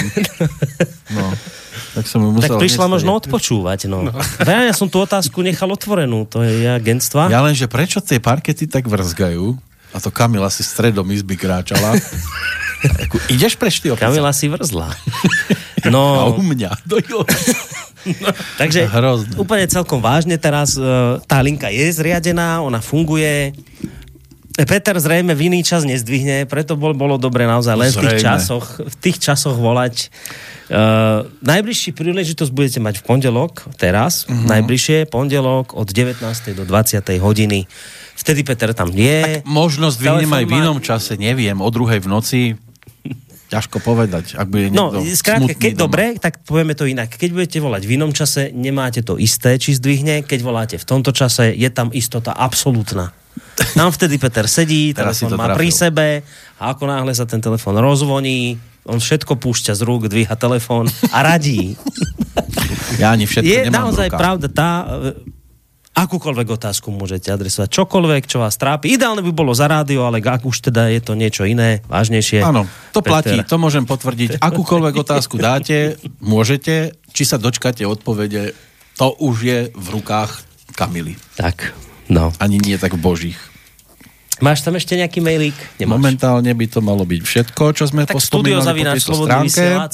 No. 1.12 1.28
Tak 1.94 2.10
som 2.10 2.26
musel 2.26 2.58
Tak 2.58 2.64
prišla 2.64 2.90
možno 2.90 3.14
odpočúvať, 3.20 3.86
no. 3.86 4.10
no. 4.10 4.14
Ja, 4.42 4.66
ja 4.66 4.74
som 4.74 4.90
tú 4.90 4.98
otázku 5.04 5.46
nechal 5.46 5.70
otvorenú, 5.70 6.26
to 6.26 6.42
je 6.42 6.66
agentstva. 6.66 7.30
Ja 7.30 7.46
len, 7.46 7.54
že 7.54 7.70
prečo 7.70 8.02
tie 8.02 8.18
parkety 8.18 8.66
tak 8.66 8.90
vrzgajú? 8.90 9.73
A 9.94 9.98
to 10.02 10.10
Kamila 10.10 10.50
si 10.50 10.66
stredom 10.66 11.06
izby 11.14 11.38
kráčala. 11.38 11.94
Ako, 13.08 13.16
ideš 13.32 13.56
preč, 13.56 13.80
ty 13.80 13.94
Kamila 13.96 14.34
si 14.34 14.50
vrzla. 14.50 14.90
No, 15.84 16.16
a 16.16 16.24
u 16.32 16.40
mňa. 16.40 16.80
No, 16.88 16.96
takže 18.62 18.88
Hrozné. 18.88 19.36
úplne 19.36 19.68
celkom 19.68 20.00
vážne 20.00 20.40
teraz 20.40 20.80
e, 20.80 21.20
tá 21.28 21.44
linka 21.44 21.68
je 21.68 21.92
zriadená, 21.92 22.64
ona 22.64 22.80
funguje. 22.80 23.52
Peter 24.54 24.94
zrejme 24.94 25.34
v 25.34 25.50
iný 25.50 25.66
čas 25.66 25.82
nezdvihne, 25.82 26.46
preto 26.46 26.78
bol, 26.78 26.94
bolo 26.94 27.18
dobre 27.18 27.50
naozaj 27.50 27.74
len 27.74 27.90
v 27.90 28.06
tých 28.06 28.22
časoch, 28.22 28.66
v 28.86 28.96
tých 29.02 29.18
časoch 29.18 29.58
volať. 29.58 30.14
Uh, 30.70 31.26
najbližší 31.42 31.92
príležitosť 31.98 32.54
budete 32.54 32.80
mať 32.80 33.02
v 33.02 33.04
pondelok, 33.04 33.66
teraz, 33.82 34.30
uh-huh. 34.30 34.46
najbližšie 34.48 35.10
pondelok 35.10 35.74
od 35.74 35.90
19. 35.90 36.22
do 36.54 36.64
20. 36.70 37.02
hodiny 37.18 37.66
Vtedy 38.14 38.46
Peter 38.46 38.70
tam 38.78 38.94
nie. 38.94 39.42
Tak 39.42 39.50
možno 39.50 39.90
zdvihnem 39.90 40.30
aj 40.30 40.46
v 40.46 40.54
inom 40.62 40.78
čase, 40.80 41.18
neviem, 41.18 41.58
o 41.58 41.70
druhej 41.74 42.00
v 42.00 42.08
noci. 42.08 42.42
Ťažko 43.50 43.86
povedať, 43.86 44.34
ak 44.34 44.50
bude 44.50 44.74
No, 44.74 44.90
skrátka, 45.14 45.54
keď 45.54 45.78
doma. 45.78 45.84
dobre, 45.86 46.06
tak 46.18 46.42
povieme 46.42 46.74
to 46.74 46.90
inak. 46.90 47.14
Keď 47.14 47.30
budete 47.30 47.58
volať 47.62 47.86
v 47.86 47.92
inom 48.02 48.10
čase, 48.10 48.50
nemáte 48.50 49.06
to 49.06 49.22
isté, 49.22 49.62
či 49.62 49.78
zdvihne. 49.78 50.26
Keď 50.26 50.40
voláte 50.42 50.76
v 50.82 50.86
tomto 50.86 51.14
čase, 51.14 51.54
je 51.54 51.70
tam 51.70 51.94
istota 51.94 52.34
absolútna. 52.34 53.14
Tam 53.54 53.90
vtedy 53.94 54.18
Peter 54.18 54.46
sedí, 54.50 54.94
telefon 54.94 55.38
má 55.38 55.54
pri 55.54 55.70
sebe 55.70 56.26
a 56.58 56.74
ako 56.74 56.90
náhle 56.90 57.14
sa 57.14 57.26
ten 57.30 57.42
telefon 57.42 57.78
rozvoní, 57.78 58.58
on 58.84 59.00
všetko 59.00 59.40
púšťa 59.40 59.74
z 59.78 59.82
rúk, 59.86 60.12
dvíha 60.12 60.36
telefón 60.36 60.90
a 61.12 61.20
radí. 61.24 61.74
Ja 62.94 63.14
ani 63.14 63.26
všetko 63.26 63.50
Je 63.50 63.74
naozaj 63.74 64.10
pravda 64.14 64.46
tá, 64.50 64.86
akúkoľvek 65.94 66.58
otázku 66.58 66.90
môžete 66.90 67.30
adresovať, 67.30 67.70
čokoľvek, 67.70 68.26
čo 68.26 68.42
vás 68.42 68.58
trápi. 68.58 68.98
Ideálne 68.98 69.22
by 69.22 69.32
bolo 69.34 69.54
za 69.54 69.70
rádio, 69.70 70.06
ale 70.10 70.22
ak 70.22 70.42
už 70.42 70.70
teda 70.70 70.90
je 70.90 71.02
to 71.02 71.14
niečo 71.14 71.46
iné, 71.46 71.86
vážnejšie. 71.86 72.42
Áno, 72.42 72.66
to 72.90 73.06
Peter. 73.06 73.10
platí, 73.10 73.38
to 73.46 73.58
môžem 73.62 73.86
potvrdiť. 73.86 74.42
Akúkoľvek 74.42 74.96
otázku 75.06 75.38
dáte, 75.38 76.02
môžete, 76.18 76.98
či 77.14 77.24
sa 77.26 77.38
dočkáte 77.38 77.86
odpovede, 77.86 78.58
to 78.98 79.08
už 79.22 79.36
je 79.46 79.60
v 79.74 79.88
rukách 79.94 80.42
Kamily. 80.74 81.14
Tak, 81.38 81.74
no. 82.10 82.34
Ani 82.40 82.60
nie 82.60 82.76
tak 82.80 82.96
v 82.96 83.02
božích. 83.02 83.40
Máš 84.42 84.66
tam 84.66 84.76
ešte 84.76 84.98
nejaký 84.98 85.24
mailík? 85.24 85.56
Nemáš. 85.78 85.94
Momentálne 85.94 86.52
by 86.52 86.66
to 86.68 86.84
malo 86.84 87.06
byť 87.06 87.22
všetko, 87.22 87.64
čo 87.78 87.88
sme 87.88 88.04
tak 88.04 88.18
pospomínali 88.18 88.82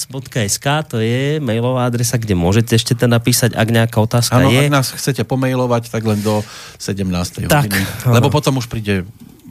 po 0.09 0.19
SK, 0.25 0.65
to 0.89 0.97
je 1.03 1.37
mailová 1.43 1.85
adresa, 1.85 2.15
kde 2.17 2.33
môžete 2.33 2.73
ešte 2.73 2.95
ten 2.95 3.11
napísať, 3.11 3.53
ak 3.53 3.67
nejaká 3.67 3.99
otázka 3.99 4.39
ano, 4.39 4.49
je. 4.49 4.65
ak 4.65 4.73
nás 4.73 4.89
chcete 4.89 5.21
pomailovať, 5.27 5.91
tak 5.91 6.07
len 6.07 6.23
do 6.23 6.41
17. 6.81 7.45
Tak, 7.45 7.67
hodiny. 7.67 7.83
Lebo 8.09 8.31
potom 8.31 8.57
už 8.57 8.71
príde 8.71 9.03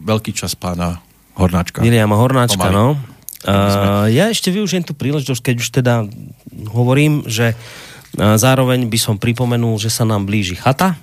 veľký 0.03 0.33
čas 0.33 0.57
pána 0.57 1.05
Hornáčka. 1.39 1.85
Miriama 1.85 2.19
Hornáčka, 2.19 2.59
Pomaly. 2.59 2.75
no. 2.75 2.87
Uh, 3.47 4.11
ja 4.11 4.33
ešte 4.35 4.51
využijem 4.51 4.83
tú 4.83 4.99
príležitosť, 4.99 5.53
keď 5.53 5.57
už 5.63 5.69
teda 5.71 5.95
hovorím, 6.75 7.23
že 7.29 7.55
zároveň 8.19 8.89
by 8.89 8.99
som 8.99 9.15
pripomenul, 9.15 9.79
že 9.79 9.93
sa 9.93 10.03
nám 10.03 10.27
blíži 10.27 10.59
chata, 10.59 10.99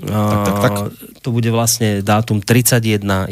tak, 0.00 0.40
tak, 0.48 0.56
tak. 0.64 0.74
To 1.20 1.28
bude 1.28 1.50
vlastne 1.52 2.00
dátum 2.00 2.40
31.1.2. 2.40 3.28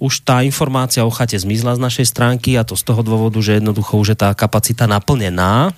Už 0.00 0.12
tá 0.24 0.44
informácia 0.44 1.04
o 1.04 1.12
chate 1.12 1.36
zmizla 1.36 1.76
z 1.76 1.80
našej 1.80 2.06
stránky 2.08 2.56
a 2.56 2.64
to 2.64 2.76
z 2.76 2.84
toho 2.84 3.00
dôvodu, 3.00 3.40
že 3.40 3.60
jednoducho 3.60 3.96
už 4.00 4.16
je 4.16 4.18
tá 4.20 4.32
kapacita 4.36 4.84
naplnená. 4.84 5.72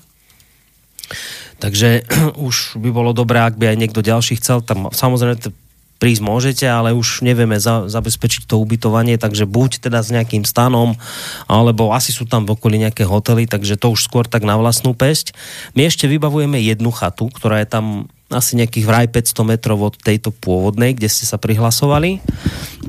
Takže 1.63 2.07
už 2.51 2.79
by 2.83 2.91
bolo 2.91 3.15
dobré, 3.15 3.43
ak 3.43 3.55
by 3.55 3.75
aj 3.75 3.79
niekto 3.79 4.03
ďalší 4.03 4.43
chcel. 4.43 4.63
Tam 4.67 4.91
samozrejme 4.91 5.39
prísť 6.03 6.23
môžete, 6.27 6.67
ale 6.67 6.91
už 6.91 7.23
nevieme 7.23 7.63
za, 7.63 7.87
zabezpečiť 7.87 8.51
to 8.51 8.59
ubytovanie, 8.59 9.15
takže 9.23 9.47
buď 9.47 9.87
teda 9.87 10.03
s 10.03 10.11
nejakým 10.11 10.43
stanom, 10.43 10.99
alebo 11.47 11.95
asi 11.95 12.11
sú 12.11 12.27
tam 12.27 12.43
v 12.43 12.59
okolí 12.59 12.83
nejaké 12.83 13.07
hotely, 13.07 13.47
takže 13.47 13.79
to 13.79 13.95
už 13.95 14.11
skôr 14.11 14.27
tak 14.27 14.43
na 14.43 14.59
vlastnú 14.59 14.99
pesť. 14.99 15.31
My 15.79 15.87
ešte 15.87 16.11
vybavujeme 16.11 16.59
jednu 16.59 16.91
chatu, 16.91 17.31
ktorá 17.31 17.63
je 17.63 17.71
tam 17.71 18.11
asi 18.35 18.59
nejakých 18.59 18.85
vraj 18.89 19.07
500 19.09 19.45
metrov 19.47 19.79
od 19.81 19.95
tejto 19.97 20.33
pôvodnej, 20.33 20.97
kde 20.97 21.09
ste 21.09 21.25
sa 21.29 21.39
prihlasovali. 21.39 22.21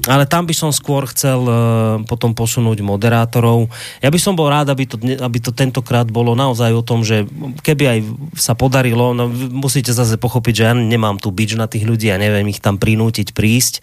Ale 0.09 0.27
tam 0.27 0.43
by 0.43 0.55
som 0.57 0.71
skôr 0.75 1.07
chcel 1.07 1.39
uh, 1.45 1.55
potom 2.03 2.35
posunúť 2.35 2.83
moderátorov. 2.83 3.71
Ja 4.03 4.11
by 4.11 4.19
som 4.19 4.35
bol 4.35 4.51
rád, 4.51 4.73
aby 4.73 4.83
to, 4.83 4.99
aby 4.99 5.37
to 5.39 5.55
tentokrát 5.55 6.09
bolo 6.09 6.35
naozaj 6.35 6.73
o 6.75 6.83
tom, 6.83 7.07
že 7.07 7.23
keby 7.63 7.83
aj 7.87 7.99
sa 8.35 8.57
podarilo, 8.57 9.15
no 9.15 9.31
musíte 9.31 9.95
zase 9.95 10.19
pochopiť, 10.19 10.53
že 10.53 10.63
ja 10.67 10.73
nemám 10.75 11.21
tu 11.21 11.31
bič 11.31 11.55
na 11.55 11.69
tých 11.71 11.87
ľudí 11.87 12.11
a 12.11 12.17
ja 12.17 12.21
neviem 12.21 12.49
ich 12.51 12.59
tam 12.59 12.75
prinútiť 12.75 13.31
prísť. 13.31 13.79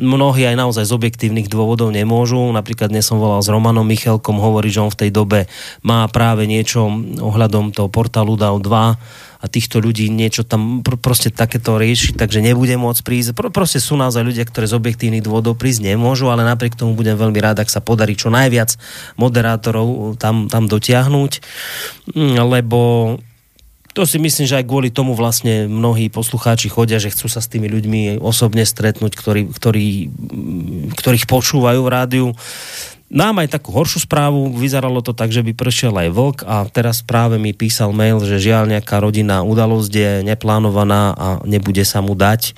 Mnohí 0.00 0.46
aj 0.48 0.56
naozaj 0.56 0.84
z 0.88 0.96
objektívnych 0.96 1.52
dôvodov 1.52 1.92
nemôžu. 1.92 2.40
Napríklad 2.54 2.88
dnes 2.88 3.04
som 3.04 3.20
volal 3.20 3.44
s 3.44 3.52
Romanom 3.52 3.84
Michelkom, 3.84 4.40
hovorí, 4.40 4.72
že 4.72 4.80
on 4.80 4.94
v 4.94 5.00
tej 5.04 5.10
dobe 5.12 5.50
má 5.84 6.06
práve 6.08 6.48
niečo 6.48 6.88
ohľadom 7.20 7.76
toho 7.76 7.92
portálu 7.92 8.40
DAO 8.40 8.56
2 8.56 9.27
a 9.38 9.46
týchto 9.46 9.78
ľudí 9.78 10.10
niečo 10.10 10.42
tam 10.42 10.82
pr- 10.82 10.98
proste 10.98 11.30
takéto 11.30 11.78
riešiť, 11.78 12.18
takže 12.18 12.42
nebude 12.42 12.74
môcť 12.74 13.00
prísť. 13.06 13.30
Pr- 13.38 13.54
proste 13.54 13.78
sú 13.78 13.94
naozaj 13.94 14.26
ľudia, 14.26 14.42
ktorí 14.42 14.66
z 14.66 14.74
objektívnych 14.74 15.22
dôvodov 15.22 15.54
prísť 15.54 15.94
nemôžu, 15.94 16.26
ale 16.26 16.42
napriek 16.42 16.74
tomu 16.74 16.98
budem 16.98 17.14
veľmi 17.14 17.38
rád, 17.38 17.62
ak 17.62 17.70
sa 17.70 17.78
podarí 17.78 18.18
čo 18.18 18.34
najviac 18.34 18.74
moderátorov 19.14 20.18
tam, 20.18 20.50
tam 20.50 20.66
dotiahnuť, 20.66 21.32
mm, 22.18 22.34
lebo 22.42 22.80
to 23.98 24.06
si 24.06 24.22
myslím, 24.22 24.46
že 24.46 24.62
aj 24.62 24.68
kvôli 24.70 24.94
tomu 24.94 25.18
vlastne 25.18 25.66
mnohí 25.66 26.06
poslucháči 26.06 26.70
chodia, 26.70 27.02
že 27.02 27.10
chcú 27.10 27.26
sa 27.26 27.42
s 27.42 27.50
tými 27.50 27.66
ľuďmi 27.66 28.22
osobne 28.22 28.62
stretnúť, 28.62 29.10
ktorí, 29.10 29.42
ktorí, 29.50 29.86
ktorých 30.94 31.26
počúvajú 31.26 31.82
v 31.82 31.90
rádiu. 31.90 32.26
Mám 33.08 33.40
aj 33.40 33.56
takú 33.56 33.72
horšiu 33.72 34.04
správu, 34.04 34.52
vyzeralo 34.52 35.00
to 35.00 35.16
tak, 35.16 35.32
že 35.32 35.40
by 35.40 35.56
pršiel 35.56 35.96
aj 35.96 36.08
vlk 36.12 36.38
a 36.44 36.68
teraz 36.68 37.00
práve 37.00 37.40
mi 37.40 37.56
písal 37.56 37.96
mail, 37.96 38.20
že 38.20 38.36
žiaľ 38.36 38.68
nejaká 38.68 39.00
rodinná 39.00 39.40
udalosť 39.40 39.92
je 39.92 40.10
neplánovaná 40.28 41.16
a 41.16 41.26
nebude 41.48 41.80
sa 41.88 42.04
mu 42.04 42.12
dať. 42.12 42.52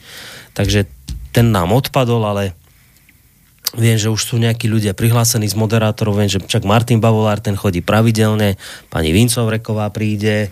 Takže 0.59 0.90
ten 1.30 1.54
nám 1.54 1.71
odpadol, 1.71 2.26
ale 2.26 2.59
viem, 3.78 3.95
že 3.95 4.11
už 4.11 4.19
sú 4.19 4.42
nejakí 4.42 4.66
ľudia 4.66 4.90
prihlásení 4.90 5.47
z 5.47 5.54
moderátorov, 5.54 6.19
viem, 6.19 6.26
že 6.26 6.42
však 6.42 6.66
Martin 6.66 6.99
Bavolár, 6.99 7.38
ten 7.38 7.54
chodí 7.54 7.78
pravidelne, 7.78 8.59
pani 8.90 9.14
Vincovreková 9.14 9.87
príde, 9.95 10.50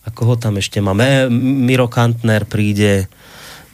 a 0.00 0.08
koho 0.08 0.38
tam 0.38 0.56
ešte 0.56 0.80
máme, 0.80 1.28
Miro 1.34 1.90
Kantner 1.90 2.48
príde, 2.48 3.10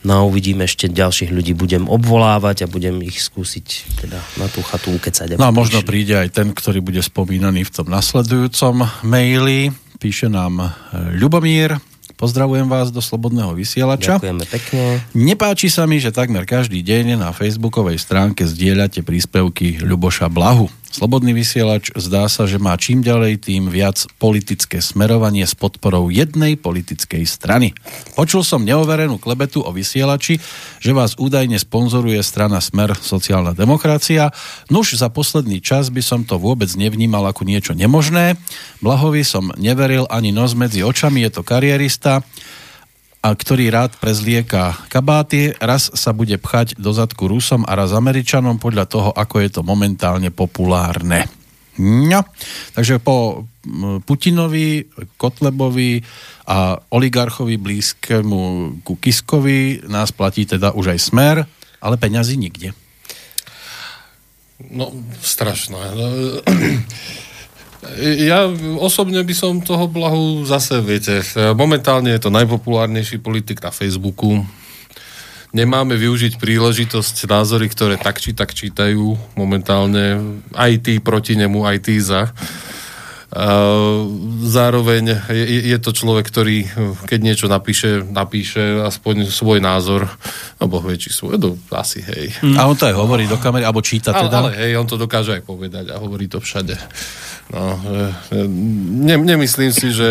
No 0.06 0.12
a 0.14 0.20
uvidíme 0.22 0.70
ešte 0.70 0.86
ďalších 0.86 1.34
ľudí, 1.34 1.58
budem 1.58 1.90
obvolávať 1.90 2.62
a 2.62 2.70
budem 2.70 3.02
ich 3.02 3.18
skúsiť 3.18 3.98
teda 4.06 4.22
na 4.38 4.46
tú 4.46 4.62
chatu 4.62 4.94
ukecať. 4.94 5.34
No 5.34 5.50
a 5.50 5.52
možno 5.52 5.82
príde 5.82 6.14
aj 6.14 6.30
ten, 6.30 6.54
ktorý 6.54 6.78
bude 6.78 7.02
spomínaný 7.02 7.66
v 7.66 7.74
tom 7.74 7.90
nasledujúcom 7.90 8.86
maili. 9.02 9.74
Píše 9.98 10.30
nám 10.30 10.62
e, 10.62 10.68
Ľubomír, 11.18 11.74
Pozdravujem 12.16 12.64
vás 12.64 12.88
do 12.88 13.04
Slobodného 13.04 13.52
vysielača. 13.52 14.16
Ďakujeme 14.16 14.44
pekne. 14.48 15.04
Nepáči 15.12 15.68
sa 15.68 15.84
mi, 15.84 16.00
že 16.00 16.16
takmer 16.16 16.48
každý 16.48 16.80
deň 16.80 17.20
na 17.20 17.28
facebookovej 17.28 18.00
stránke 18.00 18.48
zdieľate 18.48 19.04
príspevky 19.04 19.84
Ľuboša 19.84 20.32
Blahu. 20.32 20.72
Slobodný 20.96 21.36
vysielač 21.36 21.92
zdá 21.92 22.24
sa, 22.24 22.48
že 22.48 22.56
má 22.56 22.72
čím 22.80 23.04
ďalej 23.04 23.44
tým 23.44 23.68
viac 23.68 24.08
politické 24.16 24.80
smerovanie 24.80 25.44
s 25.44 25.52
podporou 25.52 26.08
jednej 26.08 26.56
politickej 26.56 27.20
strany. 27.28 27.76
Počul 28.16 28.40
som 28.40 28.64
neoverenú 28.64 29.20
klebetu 29.20 29.60
o 29.60 29.68
vysielači, 29.76 30.40
že 30.80 30.96
vás 30.96 31.12
údajne 31.20 31.60
sponzoruje 31.60 32.16
strana 32.24 32.64
Smer 32.64 32.96
sociálna 32.96 33.52
demokracia. 33.52 34.32
Nuž 34.72 34.96
za 34.96 35.12
posledný 35.12 35.60
čas 35.60 35.92
by 35.92 36.00
som 36.00 36.24
to 36.24 36.40
vôbec 36.40 36.72
nevnímal 36.72 37.28
ako 37.28 37.44
niečo 37.44 37.76
nemožné. 37.76 38.40
Blahovi 38.80 39.20
som 39.20 39.52
neveril 39.60 40.08
ani 40.08 40.32
nos 40.32 40.56
medzi 40.56 40.80
očami, 40.80 41.28
je 41.28 41.30
to 41.36 41.42
karierista 41.44 42.24
a 43.26 43.34
ktorý 43.34 43.74
rád 43.74 43.98
prezlieka 43.98 44.78
kabáty, 44.86 45.50
raz 45.58 45.90
sa 45.90 46.14
bude 46.14 46.38
pchať 46.38 46.78
do 46.78 46.94
zadku 46.94 47.26
Rusom 47.26 47.66
a 47.66 47.74
raz 47.74 47.90
Američanom 47.90 48.62
podľa 48.62 48.86
toho, 48.86 49.10
ako 49.10 49.42
je 49.42 49.50
to 49.50 49.66
momentálne 49.66 50.30
populárne. 50.30 51.26
No, 51.82 52.22
takže 52.78 53.02
po 53.02 53.50
Putinovi, 54.06 54.86
Kotlebovi 55.18 56.06
a 56.46 56.78
oligarchovi 56.78 57.58
blízkému 57.58 58.40
ku 58.86 58.94
Kiskovi 58.94 59.82
nás 59.90 60.14
platí 60.14 60.46
teda 60.46 60.70
už 60.78 60.94
aj 60.94 61.00
smer, 61.02 61.36
ale 61.82 61.98
peňazí 61.98 62.38
nikde. 62.38 62.78
No, 64.70 64.94
strašné. 65.18 65.82
Ja 68.26 68.50
osobne 68.76 69.22
by 69.22 69.34
som 69.36 69.62
toho 69.62 69.86
blahu 69.86 70.42
zase, 70.44 70.82
viete, 70.82 71.22
momentálne 71.54 72.10
je 72.12 72.26
to 72.26 72.34
najpopulárnejší 72.34 73.22
politik 73.22 73.62
na 73.62 73.70
Facebooku. 73.70 74.42
Nemáme 75.56 75.96
využiť 75.96 76.36
príležitosť 76.36 77.30
názory, 77.30 77.72
ktoré 77.72 77.96
tak 77.96 78.20
či 78.20 78.36
tak 78.36 78.52
čítajú 78.52 79.16
momentálne 79.38 80.36
aj 80.52 80.72
tí 80.84 80.94
proti 81.00 81.38
nemu, 81.38 81.64
aj 81.64 81.78
tí 81.86 81.96
za. 81.96 82.28
Zároveň 84.46 85.28
je, 85.28 85.68
je 85.68 85.78
to 85.82 85.92
človek, 85.92 86.24
ktorý 86.24 86.64
keď 87.04 87.20
niečo 87.20 87.46
napíše, 87.52 88.00
napíše 88.00 88.80
aspoň 88.80 89.28
svoj 89.28 89.60
názor, 89.60 90.08
alebo 90.56 90.80
vie, 90.80 90.96
či 90.96 91.12
svoj, 91.12 91.36
no, 91.36 91.52
asi 91.76 92.00
hej. 92.00 92.32
A 92.56 92.64
on 92.64 92.72
to 92.72 92.88
aj 92.88 92.96
hovorí 92.96 93.28
do 93.28 93.36
kamery, 93.36 93.68
alebo 93.68 93.84
číta 93.84 94.16
teda? 94.16 94.48
Ale, 94.48 94.56
ale 94.56 94.60
hej, 94.64 94.80
on 94.80 94.88
to 94.88 94.96
dokáže 94.96 95.36
aj 95.36 95.42
povedať 95.44 95.92
a 95.92 96.00
hovorí 96.00 96.32
to 96.32 96.40
všade. 96.40 96.80
No, 97.46 97.78
ne, 99.06 99.16
nemyslím 99.22 99.70
si, 99.70 99.94
že 99.94 100.10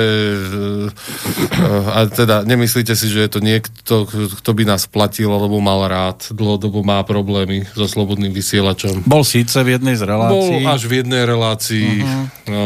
a 1.92 2.08
teda 2.08 2.48
nemyslíte 2.48 2.96
si, 2.96 3.12
že 3.12 3.28
je 3.28 3.30
to 3.32 3.44
niekto, 3.44 4.08
kto 4.40 4.52
by 4.56 4.64
nás 4.64 4.88
platil, 4.88 5.36
alebo 5.36 5.60
mal 5.60 5.84
rád, 5.84 6.32
dlhodobo 6.32 6.80
má 6.80 7.04
problémy 7.04 7.68
so 7.76 7.92
slobodným 7.92 8.32
vysielačom. 8.32 9.04
Bol 9.04 9.28
síce 9.28 9.60
v 9.68 9.76
jednej 9.76 10.00
z 10.00 10.08
relácií. 10.08 10.64
Bol 10.64 10.72
až 10.72 10.88
v 10.88 10.94
jednej 11.04 11.28
relácii. 11.28 11.90
Uh-huh. 12.08 12.26
No, 12.48 12.62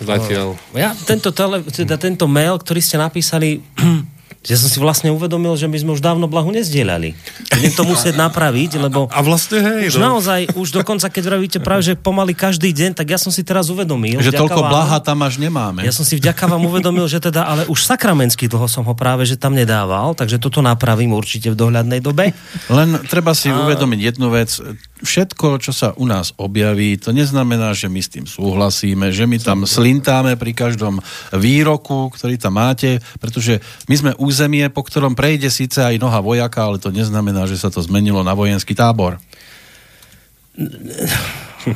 zatiaľ. 0.00 0.56
Ja 0.72 0.96
tento, 1.06 1.30
tele, 1.30 1.62
teda 1.64 2.00
tento 2.00 2.24
mail, 2.24 2.56
ktorý 2.56 2.80
ste 2.80 2.96
napísali 2.96 3.60
že 4.40 4.56
som 4.56 4.72
si 4.72 4.80
vlastne 4.80 5.12
uvedomil, 5.12 5.52
že 5.52 5.68
my 5.68 5.76
sme 5.76 5.90
už 5.92 6.00
dávno 6.00 6.24
blahu 6.24 6.48
nezdieľali. 6.48 7.12
Budem 7.52 7.72
to 7.76 7.84
musieť 7.84 8.16
napraviť, 8.16 8.80
lebo... 8.80 9.04
A 9.12 9.20
vlastne 9.20 9.60
hej. 9.60 9.92
Už 9.92 10.00
no. 10.00 10.16
naozaj, 10.16 10.56
už 10.56 10.80
dokonca, 10.80 11.12
keď 11.12 11.24
vravíte 11.28 11.58
práve, 11.60 11.84
že 11.84 11.92
pomaly 11.92 12.32
každý 12.32 12.72
deň, 12.72 12.96
tak 12.96 13.12
ja 13.12 13.20
som 13.20 13.28
si 13.28 13.44
teraz 13.44 13.68
uvedomil. 13.68 14.16
Že 14.24 14.40
toľko 14.40 14.64
vám, 14.64 14.72
blaha 14.72 14.98
tam 15.04 15.20
až 15.28 15.36
nemáme. 15.36 15.84
Ja 15.84 15.92
som 15.92 16.08
si 16.08 16.16
vďaka 16.16 16.48
vám 16.48 16.64
uvedomil, 16.64 17.04
že 17.04 17.20
teda, 17.20 17.44
ale 17.44 17.62
už 17.68 17.84
sakramentsky 17.84 18.48
dlho 18.48 18.64
som 18.64 18.80
ho 18.88 18.96
práve, 18.96 19.28
že 19.28 19.36
tam 19.36 19.52
nedával, 19.52 20.16
takže 20.16 20.40
toto 20.40 20.64
napravím 20.64 21.12
určite 21.12 21.52
v 21.52 21.56
dohľadnej 21.60 22.00
dobe. 22.00 22.32
Len 22.72 22.88
treba 23.12 23.36
si 23.36 23.52
a... 23.52 23.60
uvedomiť 23.60 24.16
jednu 24.16 24.32
vec 24.32 24.56
všetko, 25.00 25.60
čo 25.60 25.72
sa 25.72 25.92
u 25.96 26.04
nás 26.04 26.32
objaví, 26.36 26.96
to 27.00 27.10
neznamená, 27.10 27.72
že 27.72 27.88
my 27.88 28.00
s 28.00 28.12
tým 28.12 28.26
súhlasíme, 28.28 29.10
že 29.10 29.24
my 29.24 29.40
tam 29.40 29.64
slintáme 29.64 30.36
pri 30.36 30.52
každom 30.52 31.00
výroku, 31.32 32.12
ktorý 32.12 32.36
tam 32.36 32.60
máte, 32.60 33.00
pretože 33.18 33.58
my 33.88 33.94
sme 33.96 34.12
územie, 34.20 34.68
po 34.68 34.84
ktorom 34.84 35.16
prejde 35.16 35.48
síce 35.48 35.80
aj 35.80 35.96
noha 35.98 36.20
vojaka, 36.20 36.60
ale 36.60 36.76
to 36.78 36.92
neznamená, 36.92 37.48
že 37.48 37.58
sa 37.60 37.72
to 37.72 37.80
zmenilo 37.80 38.20
na 38.20 38.36
vojenský 38.36 38.76
tábor. 38.76 39.16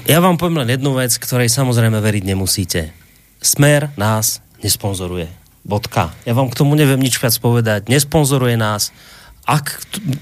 Ja 0.09 0.21
vám 0.21 0.37
poviem 0.41 0.65
len 0.65 0.77
jednu 0.77 0.97
vec, 0.97 1.13
ktorej 1.17 1.53
samozrejme 1.53 2.01
veriť 2.01 2.25
nemusíte. 2.25 2.93
Smer 3.41 3.93
nás 4.01 4.41
nesponzoruje. 4.65 5.29
Bodka. 5.65 6.13
Ja 6.29 6.37
vám 6.37 6.53
k 6.53 6.61
tomu 6.61 6.77
neviem 6.77 7.01
nič 7.01 7.17
viac 7.17 7.33
povedať. 7.41 7.89
Nesponzoruje 7.89 8.57
nás 8.61 8.93
ak, 9.45 9.67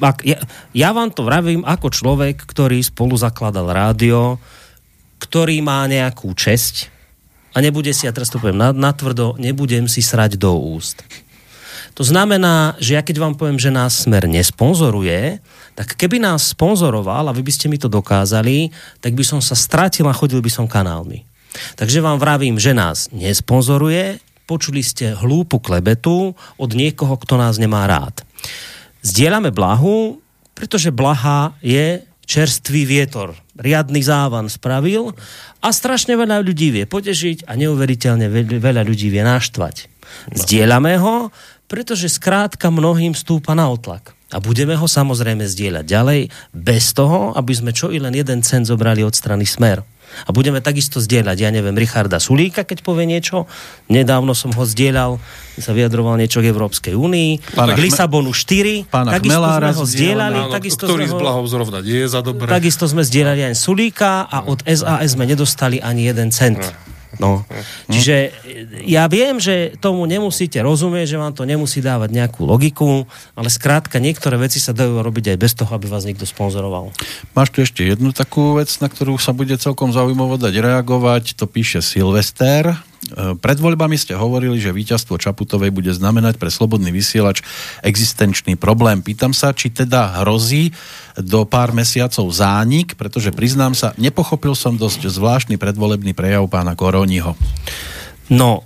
ak, 0.02 0.26
ja, 0.26 0.38
ja 0.74 0.90
vám 0.90 1.14
to 1.14 1.22
vravím 1.22 1.62
ako 1.62 1.94
človek, 1.94 2.42
ktorý 2.42 2.82
spolu 2.82 3.14
zakladal 3.14 3.70
rádio, 3.70 4.42
ktorý 5.22 5.62
má 5.62 5.86
nejakú 5.86 6.34
česť 6.34 6.90
a 7.54 7.60
nebude 7.62 7.92
si, 7.92 8.08
ja 8.08 8.12
teraz 8.16 8.32
to 8.32 8.40
poviem 8.42 8.58
natvrdo, 8.58 9.38
nebudem 9.38 9.86
si 9.86 10.00
srať 10.02 10.40
do 10.40 10.56
úst. 10.56 11.04
To 11.92 12.02
znamená, 12.02 12.74
že 12.80 12.96
ja 12.96 13.04
keď 13.04 13.20
vám 13.20 13.34
poviem, 13.36 13.60
že 13.60 13.68
nás 13.68 14.08
Smer 14.08 14.24
nesponzoruje, 14.24 15.44
tak 15.76 15.92
keby 16.00 16.16
nás 16.24 16.56
sponzoroval 16.56 17.28
a 17.28 17.36
vy 17.36 17.44
by 17.44 17.52
ste 17.52 17.68
mi 17.68 17.76
to 17.76 17.92
dokázali, 17.92 18.72
tak 19.04 19.12
by 19.12 19.24
som 19.24 19.44
sa 19.44 19.52
stratil 19.52 20.08
a 20.08 20.16
chodil 20.16 20.40
by 20.40 20.48
som 20.48 20.64
kanálmi. 20.64 21.28
Takže 21.76 22.00
vám 22.00 22.16
vravím, 22.16 22.56
že 22.56 22.72
nás 22.72 23.12
nesponzoruje, 23.12 24.24
počuli 24.48 24.80
ste 24.80 25.12
hlúpu 25.12 25.60
klebetu 25.60 26.32
od 26.56 26.70
niekoho, 26.72 27.20
kto 27.20 27.36
nás 27.36 27.60
nemá 27.60 27.84
rád. 27.84 28.24
Zdieľame 29.02 29.50
blahu, 29.50 30.22
pretože 30.54 30.94
blaha 30.94 31.54
je 31.58 32.06
čerstvý 32.22 32.86
vietor. 32.86 33.34
Riadny 33.58 34.00
závan 34.00 34.48
spravil 34.48 35.12
a 35.60 35.68
strašne 35.74 36.16
veľa 36.16 36.40
ľudí 36.40 36.70
vie 36.70 36.84
potešiť 36.86 37.50
a 37.50 37.58
neuveriteľne 37.58 38.30
veľa 38.62 38.86
ľudí 38.86 39.10
vie 39.10 39.20
naštvať. 39.26 39.90
Zdieľame 40.32 40.96
ho, 41.02 41.34
pretože 41.66 42.08
skrátka 42.08 42.70
mnohým 42.70 43.12
stúpa 43.12 43.52
na 43.58 43.68
otlak. 43.68 44.14
a 44.32 44.40
budeme 44.40 44.72
ho 44.72 44.88
samozrejme 44.88 45.44
zdieľať 45.44 45.84
ďalej, 45.84 46.20
bez 46.56 46.96
toho, 46.96 47.36
aby 47.36 47.52
sme 47.52 47.70
čo 47.76 47.92
i 47.92 48.00
len 48.00 48.16
jeden 48.16 48.40
cent 48.40 48.64
zobrali 48.64 49.04
od 49.04 49.12
strany 49.12 49.44
Smer. 49.44 49.84
A 50.26 50.30
budeme 50.30 50.62
takisto 50.62 51.00
zdieľať, 51.00 51.36
ja 51.40 51.50
neviem, 51.50 51.74
Richarda 51.74 52.20
Sulíka, 52.22 52.62
keď 52.62 52.84
povie 52.84 53.08
niečo. 53.08 53.48
Nedávno 53.88 54.32
som 54.32 54.52
ho 54.54 54.64
zdieľal, 54.64 55.18
sa 55.58 55.72
vyjadroval 55.76 56.16
niečo 56.16 56.40
k 56.40 56.48
Európskej 56.48 56.94
únii, 56.96 57.30
k 57.52 57.78
Lisabonu 57.80 58.32
4. 58.32 58.88
Pána 58.88 59.16
takisto 59.16 59.28
Chmelára 59.32 59.68
sme 59.72 59.78
ho 59.78 59.84
zdieľali. 59.84 60.38
Takisto 60.52 60.84
ktorý 60.88 61.04
sme 61.04 61.10
z 61.10 61.14
ho, 61.14 61.20
blahov 61.20 61.44
zrovna 61.48 61.78
nie 61.84 62.00
je 62.04 62.08
za 62.08 62.20
dobre. 62.24 62.48
takisto 62.48 62.84
sme 62.88 63.02
zdieľali 63.04 63.52
aj 63.52 63.54
Sulíka 63.56 64.28
a 64.28 64.44
od 64.48 64.60
SAS 64.64 65.16
sme 65.16 65.24
nedostali 65.28 65.80
ani 65.80 66.08
jeden 66.08 66.32
cent. 66.32 66.60
No. 67.20 67.44
Čiže 67.92 68.32
ja 68.88 69.04
viem, 69.10 69.36
že 69.36 69.76
tomu 69.80 70.08
nemusíte 70.08 70.60
rozumieť, 70.64 71.16
že 71.16 71.20
vám 71.20 71.34
to 71.36 71.44
nemusí 71.44 71.84
dávať 71.84 72.08
nejakú 72.12 72.48
logiku, 72.48 73.04
ale 73.36 73.48
skrátka 73.52 74.00
niektoré 74.00 74.40
veci 74.40 74.62
sa 74.62 74.72
dajú 74.72 75.04
robiť 75.04 75.36
aj 75.36 75.38
bez 75.40 75.52
toho, 75.52 75.68
aby 75.76 75.90
vás 75.90 76.08
niekto 76.08 76.24
sponzoroval. 76.24 76.94
Máš 77.36 77.48
tu 77.52 77.58
ešte 77.60 77.84
jednu 77.84 78.16
takú 78.16 78.56
vec, 78.56 78.72
na 78.80 78.88
ktorú 78.88 79.20
sa 79.20 79.36
bude 79.36 79.52
celkom 79.60 79.92
zaujímavé 79.92 80.40
dať 80.40 80.54
reagovať. 80.56 81.36
To 81.36 81.44
píše 81.44 81.84
Silvester. 81.84 82.91
E, 83.02 83.34
Pred 83.34 83.58
voľbami 83.58 83.98
ste 83.98 84.14
hovorili, 84.14 84.62
že 84.62 84.70
víťazstvo 84.70 85.18
Čaputovej 85.18 85.74
bude 85.74 85.90
znamenať 85.90 86.38
pre 86.38 86.54
slobodný 86.54 86.94
vysielač 86.94 87.42
existenčný 87.82 88.54
problém. 88.54 89.02
Pýtam 89.02 89.34
sa, 89.34 89.50
či 89.50 89.74
teda 89.74 90.22
hrozí 90.22 90.70
do 91.18 91.42
pár 91.42 91.74
mesiacov 91.74 92.30
zánik, 92.30 92.94
pretože 92.94 93.34
priznám 93.34 93.74
sa, 93.74 93.90
nepochopil 93.98 94.54
som 94.54 94.78
dosť 94.78 95.10
zvláštny 95.10 95.58
predvolebný 95.58 96.14
prejav 96.14 96.46
pána 96.46 96.78
Koroniho. 96.78 97.34
No, 98.30 98.62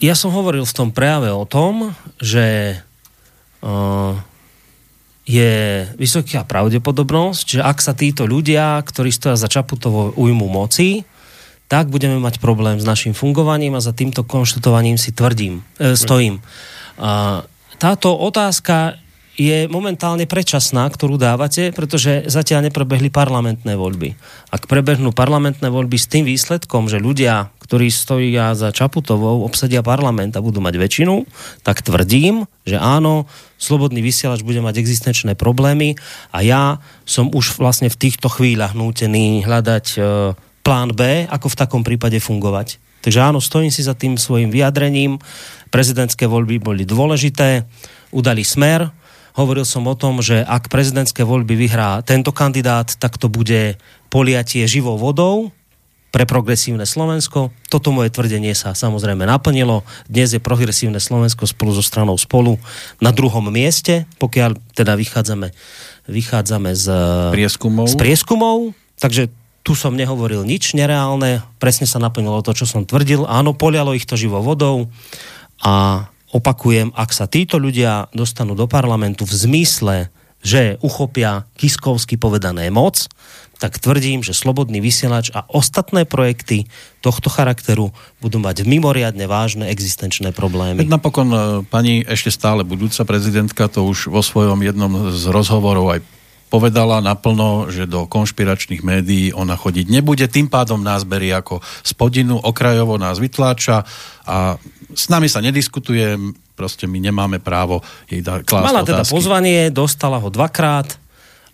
ja 0.00 0.16
som 0.16 0.32
hovoril 0.32 0.64
v 0.64 0.76
tom 0.76 0.88
prejave 0.90 1.28
o 1.28 1.44
tom, 1.44 1.92
že 2.16 2.80
uh, 3.60 4.16
je 5.28 5.86
vysoká 6.00 6.42
pravdepodobnosť, 6.42 7.46
že 7.46 7.60
ak 7.60 7.78
sa 7.84 7.92
títo 7.92 8.24
ľudia, 8.24 8.80
ktorí 8.80 9.12
stoja 9.12 9.36
za 9.36 9.46
Čaputovou 9.46 10.16
ujmu 10.16 10.48
moci, 10.48 11.04
tak 11.70 11.86
budeme 11.86 12.18
mať 12.18 12.42
problém 12.42 12.82
s 12.82 12.84
našim 12.84 13.14
fungovaním 13.14 13.78
a 13.78 13.84
za 13.84 13.94
týmto 13.94 14.26
konštatovaním 14.26 14.98
si 14.98 15.14
tvrdím, 15.14 15.62
e, 15.78 15.94
stojím. 15.94 16.42
A 16.98 17.46
táto 17.78 18.10
otázka 18.18 18.98
je 19.38 19.70
momentálne 19.70 20.26
predčasná, 20.26 20.84
ktorú 20.90 21.16
dávate, 21.16 21.70
pretože 21.72 22.28
zatiaľ 22.28 22.68
neprebehli 22.68 23.08
parlamentné 23.08 23.78
voľby. 23.78 24.18
Ak 24.52 24.68
prebehnú 24.68 25.14
parlamentné 25.14 25.70
voľby 25.70 25.96
s 25.96 26.10
tým 26.10 26.28
výsledkom, 26.28 26.90
že 26.92 27.00
ľudia, 27.00 27.48
ktorí 27.62 27.88
stojí 27.88 28.34
za 28.52 28.68
Čaputovou, 28.74 29.46
obsadia 29.46 29.80
parlament 29.80 30.36
a 30.36 30.44
budú 30.44 30.60
mať 30.60 30.74
väčšinu, 30.76 31.24
tak 31.62 31.80
tvrdím, 31.80 32.50
že 32.68 32.76
áno, 32.76 33.30
slobodný 33.56 34.04
vysielač 34.04 34.44
bude 34.44 34.60
mať 34.60 34.76
existenčné 34.82 35.38
problémy 35.38 35.96
a 36.34 36.44
ja 36.44 36.82
som 37.08 37.32
už 37.32 37.56
vlastne 37.56 37.88
v 37.88 37.96
týchto 37.96 38.28
chvíľach 38.28 38.76
nútený 38.76 39.46
hľadať 39.46 39.86
e, 39.96 40.00
plán 40.70 40.94
B, 40.94 41.26
ako 41.26 41.50
v 41.50 41.58
takom 41.58 41.82
prípade 41.82 42.22
fungovať. 42.22 42.78
Takže 43.02 43.18
áno, 43.18 43.42
stojím 43.42 43.74
si 43.74 43.82
za 43.82 43.98
tým 43.98 44.14
svojim 44.14 44.54
vyjadrením. 44.54 45.18
Prezidentské 45.74 46.30
voľby 46.30 46.62
boli 46.62 46.86
dôležité, 46.86 47.66
udali 48.14 48.46
smer. 48.46 48.86
Hovoril 49.34 49.66
som 49.66 49.82
o 49.90 49.98
tom, 49.98 50.22
že 50.22 50.46
ak 50.46 50.70
prezidentské 50.70 51.26
voľby 51.26 51.58
vyhrá 51.58 52.06
tento 52.06 52.30
kandidát, 52.30 52.86
tak 52.86 53.18
to 53.18 53.26
bude 53.26 53.82
poliatie 54.14 54.62
živou 54.70 54.94
vodou 54.94 55.50
pre 56.14 56.22
progresívne 56.22 56.86
Slovensko. 56.86 57.50
Toto 57.66 57.90
moje 57.90 58.14
tvrdenie 58.14 58.54
sa 58.54 58.70
samozrejme 58.70 59.26
naplnilo. 59.26 59.82
Dnes 60.06 60.38
je 60.38 60.38
progresívne 60.38 61.02
Slovensko 61.02 61.50
spolu 61.50 61.74
so 61.74 61.82
stranou 61.82 62.14
spolu 62.14 62.62
na 63.02 63.10
druhom 63.10 63.42
mieste, 63.50 64.06
pokiaľ 64.22 64.54
teda 64.78 64.94
vychádzame, 64.94 65.50
vychádzame 66.06 66.70
z 66.78 66.86
Prieskumov. 67.34 67.90
z 67.90 67.94
prieskumov. 67.98 68.70
Takže 69.00 69.39
tu 69.60 69.76
som 69.76 69.92
nehovoril 69.92 70.42
nič 70.42 70.72
nereálne, 70.72 71.44
presne 71.60 71.84
sa 71.84 72.00
naplnilo 72.00 72.40
to, 72.40 72.56
čo 72.56 72.64
som 72.64 72.88
tvrdil. 72.88 73.28
Áno, 73.28 73.52
polialo 73.52 73.92
ich 73.92 74.08
to 74.08 74.16
živou 74.16 74.40
vodou 74.40 74.88
a 75.60 76.06
opakujem, 76.32 76.94
ak 76.96 77.10
sa 77.12 77.28
títo 77.28 77.60
ľudia 77.60 78.08
dostanú 78.16 78.56
do 78.56 78.64
parlamentu 78.64 79.28
v 79.28 79.34
zmysle, 79.34 79.96
že 80.40 80.80
uchopia 80.80 81.44
kiskovsky 81.60 82.16
povedané 82.16 82.72
moc, 82.72 83.04
tak 83.60 83.76
tvrdím, 83.76 84.24
že 84.24 84.32
Slobodný 84.32 84.80
vysielač 84.80 85.28
a 85.36 85.44
ostatné 85.52 86.08
projekty 86.08 86.64
tohto 87.04 87.28
charakteru 87.28 87.92
budú 88.24 88.40
mať 88.40 88.64
mimoriadne 88.64 89.28
vážne 89.28 89.68
existenčné 89.68 90.32
problémy. 90.32 90.80
Napokon 90.88 91.28
e, 91.28 91.38
pani 91.68 92.00
ešte 92.08 92.32
stále 92.32 92.64
budúca 92.64 93.04
prezidentka 93.04 93.68
to 93.68 93.84
už 93.84 94.08
vo 94.08 94.24
svojom 94.24 94.64
jednom 94.64 95.12
z 95.12 95.28
rozhovorov 95.28 95.92
aj 95.92 96.00
povedala 96.50 96.98
naplno, 96.98 97.70
že 97.70 97.86
do 97.86 98.10
konšpiračných 98.10 98.82
médií 98.82 99.30
ona 99.30 99.54
chodiť 99.54 99.86
nebude, 99.86 100.26
tým 100.26 100.50
pádom 100.50 100.82
nás 100.82 101.06
berie 101.06 101.30
ako 101.30 101.62
spodinu, 101.86 102.36
okrajovo 102.42 102.98
nás 102.98 103.22
vytláča 103.22 103.86
a 104.26 104.58
s 104.90 105.06
nami 105.06 105.30
sa 105.30 105.38
nediskutuje, 105.38 106.18
proste 106.58 106.90
my 106.90 106.98
nemáme 106.98 107.38
právo 107.38 107.86
jej 108.10 108.20
dať 108.20 108.42
klásť 108.44 108.66
Mala 108.66 108.82
teda 108.82 109.06
otázky. 109.06 109.14
pozvanie, 109.14 109.60
dostala 109.70 110.18
ho 110.18 110.28
dvakrát, 110.28 110.98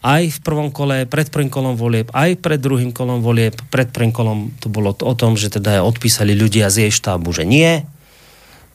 aj 0.06 0.22
v 0.32 0.38
prvom 0.40 0.70
kole, 0.70 1.04
pred 1.04 1.28
prvým 1.28 1.50
kolom 1.50 1.74
volieb, 1.74 2.08
aj 2.14 2.38
pred 2.38 2.62
druhým 2.62 2.94
kolom 2.94 3.26
volieb. 3.26 3.58
Pred 3.74 3.90
prvým 3.90 4.14
kolom 4.14 4.54
to 4.62 4.70
bolo 4.70 4.94
o 4.94 5.14
tom, 5.18 5.34
že 5.34 5.50
teda 5.50 5.82
odpísali 5.82 6.30
ľudia 6.30 6.70
z 6.70 6.86
jej 6.86 6.92
štábu, 6.94 7.34
že 7.34 7.42
nie. 7.42 7.82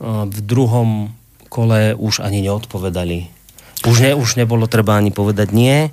V 0.04 0.40
druhom 0.44 1.16
kole 1.48 1.96
už 1.96 2.20
ani 2.20 2.44
neodpovedali. 2.44 3.41
Už, 3.82 3.98
ne, 4.00 4.12
už 4.14 4.38
nebolo 4.38 4.70
treba 4.70 4.98
ani 4.98 5.10
povedať 5.10 5.50
nie. 5.50 5.90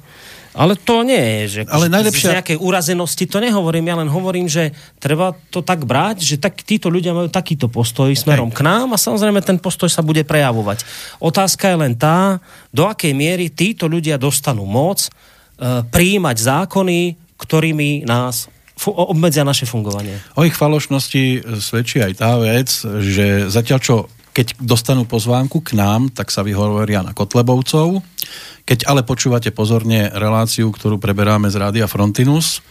Ale 0.59 0.75
to 0.75 1.07
nie 1.07 1.47
je, 1.47 1.63
že 1.63 1.71
Ale 1.71 1.87
najlepšia- 1.87 2.35
z 2.35 2.37
nejakej 2.41 2.59
urazenosti 2.59 3.31
to 3.31 3.39
nehovorím, 3.39 3.95
ja 3.95 3.97
len 4.03 4.11
hovorím, 4.11 4.51
že 4.51 4.75
treba 4.99 5.31
to 5.55 5.63
tak 5.63 5.87
brať, 5.87 6.19
že 6.25 6.35
tak, 6.35 6.59
títo 6.67 6.91
ľudia 6.91 7.15
majú 7.15 7.31
takýto 7.31 7.71
postoj 7.71 8.11
smerom 8.11 8.51
k 8.51 8.67
nám 8.67 8.91
a 8.91 8.99
samozrejme 8.99 9.39
ten 9.39 9.63
postoj 9.63 9.87
sa 9.87 10.03
bude 10.03 10.27
prejavovať. 10.27 10.83
Otázka 11.23 11.71
je 11.71 11.77
len 11.79 11.95
tá, 11.95 12.43
do 12.75 12.91
akej 12.91 13.15
miery 13.15 13.55
títo 13.55 13.87
ľudia 13.87 14.19
dostanú 14.19 14.67
moc 14.67 15.07
e, 15.07 15.11
prijímať 15.87 16.37
zákony, 16.43 17.01
ktorými 17.39 18.03
nás 18.03 18.51
fu- 18.75 18.99
obmedzia 18.99 19.47
naše 19.47 19.63
fungovanie. 19.63 20.19
O 20.35 20.43
ich 20.43 20.59
falošnosti 20.59 21.55
svedčí 21.63 22.03
aj 22.03 22.13
tá 22.19 22.35
vec, 22.35 22.67
že 22.99 23.47
zatiaľ 23.47 23.79
čo 23.79 23.97
keď 24.39 24.55
dostanú 24.63 25.03
pozvánku 25.03 25.67
k 25.67 25.75
nám, 25.75 26.15
tak 26.15 26.31
sa 26.31 26.47
vyhovoria 26.47 27.03
na 27.03 27.11
Kotlebovcov. 27.11 28.07
Keď 28.63 28.87
ale 28.87 29.03
počúvate 29.03 29.51
pozorne 29.51 30.15
reláciu, 30.15 30.71
ktorú 30.71 31.03
preberáme 31.03 31.51
z 31.51 31.59
Rádia 31.59 31.91
Frontinus, 31.91 32.63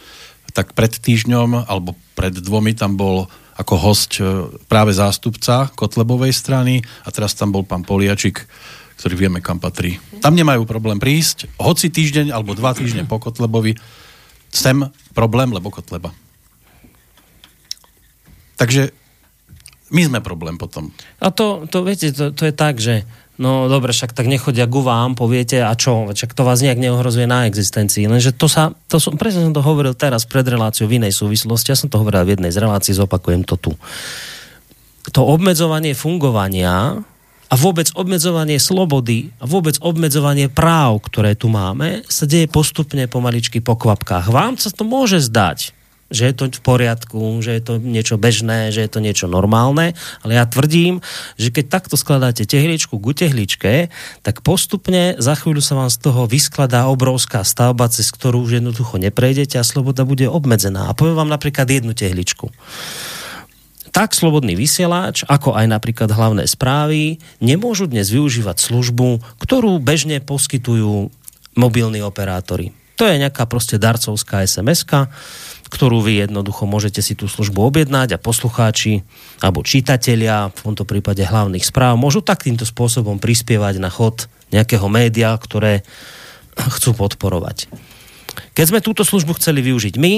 tak 0.56 0.72
pred 0.72 0.96
týždňom 0.96 1.68
alebo 1.68 1.92
pred 2.16 2.32
dvomi 2.32 2.72
tam 2.72 2.96
bol 2.96 3.28
ako 3.60 3.74
host 3.76 4.16
e, 4.16 4.48
práve 4.64 4.96
zástupca 4.96 5.68
Kotlebovej 5.76 6.32
strany 6.32 6.80
a 7.04 7.12
teraz 7.12 7.36
tam 7.36 7.52
bol 7.52 7.68
pán 7.68 7.84
Poliačik, 7.84 8.48
ktorý 8.96 9.28
vieme, 9.28 9.44
kam 9.44 9.60
patrí. 9.60 10.00
Tam 10.24 10.32
nemajú 10.32 10.64
problém 10.64 10.96
prísť, 10.96 11.52
hoci 11.60 11.92
týždeň 11.92 12.32
alebo 12.32 12.56
dva 12.56 12.72
týždne 12.72 13.04
po 13.04 13.20
Kotlebovi, 13.20 13.76
sem 14.48 14.88
problém, 15.12 15.52
lebo 15.52 15.68
Kotleba. 15.68 16.16
Takže 18.56 18.96
my 19.88 20.02
sme 20.04 20.18
problém 20.20 20.60
potom. 20.60 20.92
A 21.18 21.32
to, 21.32 21.64
to 21.68 21.80
viete, 21.84 22.12
to, 22.12 22.32
to 22.32 22.48
je 22.48 22.54
tak, 22.54 22.76
že 22.76 23.08
no 23.38 23.70
dobre, 23.70 23.94
však 23.94 24.12
tak 24.12 24.26
nechodia 24.26 24.66
ku 24.66 24.82
vám, 24.82 25.14
poviete, 25.14 25.62
a 25.62 25.72
čo, 25.78 26.10
však 26.10 26.34
to 26.34 26.42
vás 26.42 26.60
nejak 26.60 26.76
neohrozuje 26.76 27.24
na 27.24 27.46
existencii. 27.46 28.10
Lenže 28.10 28.34
to 28.34 28.50
sa, 28.50 28.74
to 28.90 28.98
som, 28.98 29.14
presne 29.14 29.46
som 29.46 29.54
to 29.54 29.62
hovoril 29.62 29.94
teraz 29.94 30.26
pred 30.26 30.44
reláciou 30.44 30.90
v 30.90 30.98
inej 31.00 31.14
súvislosti, 31.14 31.70
ja 31.72 31.78
som 31.78 31.88
to 31.88 32.02
hovoril 32.02 32.26
v 32.26 32.34
jednej 32.36 32.50
z 32.52 32.58
relácií, 32.58 32.92
zopakujem 32.92 33.46
to 33.46 33.54
tu. 33.56 33.72
To 35.14 35.24
obmedzovanie 35.24 35.96
fungovania 35.96 37.00
a 37.48 37.54
vôbec 37.56 37.88
obmedzovanie 37.96 38.60
slobody 38.60 39.32
a 39.40 39.48
vôbec 39.48 39.80
obmedzovanie 39.80 40.52
práv, 40.52 41.00
ktoré 41.08 41.32
tu 41.32 41.48
máme, 41.48 42.04
sa 42.10 42.28
deje 42.28 42.44
postupne 42.44 43.08
pomaličky 43.08 43.64
po 43.64 43.72
kvapkách. 43.78 44.28
Vám 44.28 44.60
sa 44.60 44.68
to 44.68 44.84
môže 44.84 45.24
zdať, 45.24 45.77
že 46.08 46.32
je 46.32 46.34
to 46.34 46.44
v 46.48 46.60
poriadku, 46.64 47.44
že 47.44 47.60
je 47.60 47.62
to 47.62 47.74
niečo 47.76 48.16
bežné, 48.16 48.72
že 48.72 48.84
je 48.84 48.90
to 48.90 49.04
niečo 49.04 49.28
normálne, 49.28 49.92
ale 50.24 50.32
ja 50.36 50.48
tvrdím, 50.48 51.04
že 51.36 51.52
keď 51.52 51.64
takto 51.68 52.00
skladáte 52.00 52.48
tehličku 52.48 52.96
ku 52.96 53.12
tehličke, 53.12 53.92
tak 54.24 54.40
postupne 54.40 55.20
za 55.20 55.36
chvíľu 55.36 55.60
sa 55.60 55.76
vám 55.76 55.92
z 55.92 55.98
toho 56.00 56.24
vyskladá 56.24 56.88
obrovská 56.88 57.44
stavba, 57.44 57.92
cez 57.92 58.08
ktorú 58.08 58.48
už 58.48 58.64
jednoducho 58.64 58.96
neprejdete 58.96 59.60
a 59.60 59.68
sloboda 59.68 60.08
bude 60.08 60.24
obmedzená. 60.24 60.88
A 60.88 60.96
poviem 60.96 61.20
vám 61.20 61.30
napríklad 61.30 61.68
jednu 61.68 61.92
tehličku 61.92 62.48
tak 63.88 64.14
slobodný 64.14 64.54
vysielač, 64.54 65.26
ako 65.26 65.58
aj 65.58 65.66
napríklad 65.66 66.12
hlavné 66.12 66.46
správy, 66.46 67.18
nemôžu 67.42 67.90
dnes 67.90 68.12
využívať 68.14 68.60
službu, 68.60 69.18
ktorú 69.42 69.80
bežne 69.82 70.22
poskytujú 70.22 71.10
mobilní 71.58 71.98
operátori. 72.04 72.70
To 72.98 73.06
je 73.06 73.18
nejaká 73.18 73.46
proste 73.46 73.78
darcovská 73.78 74.42
sms 74.42 74.86
ktorú 75.68 76.00
vy 76.00 76.24
jednoducho 76.24 76.64
môžete 76.64 77.04
si 77.04 77.12
tú 77.12 77.28
službu 77.28 77.60
objednať 77.60 78.16
a 78.16 78.22
poslucháči 78.22 79.04
alebo 79.38 79.60
čitatelia, 79.60 80.48
v 80.48 80.60
tomto 80.72 80.88
prípade 80.88 81.22
hlavných 81.22 81.64
správ, 81.64 82.00
môžu 82.00 82.24
takýmto 82.24 82.64
spôsobom 82.64 83.20
prispievať 83.20 83.78
na 83.78 83.92
chod 83.92 84.26
nejakého 84.48 84.88
média, 84.88 85.36
ktoré 85.36 85.84
chcú 86.56 86.96
podporovať. 86.96 87.68
Keď 88.56 88.64
sme 88.66 88.84
túto 88.84 89.04
službu 89.04 89.38
chceli 89.38 89.62
využiť 89.62 89.94
my, 90.00 90.14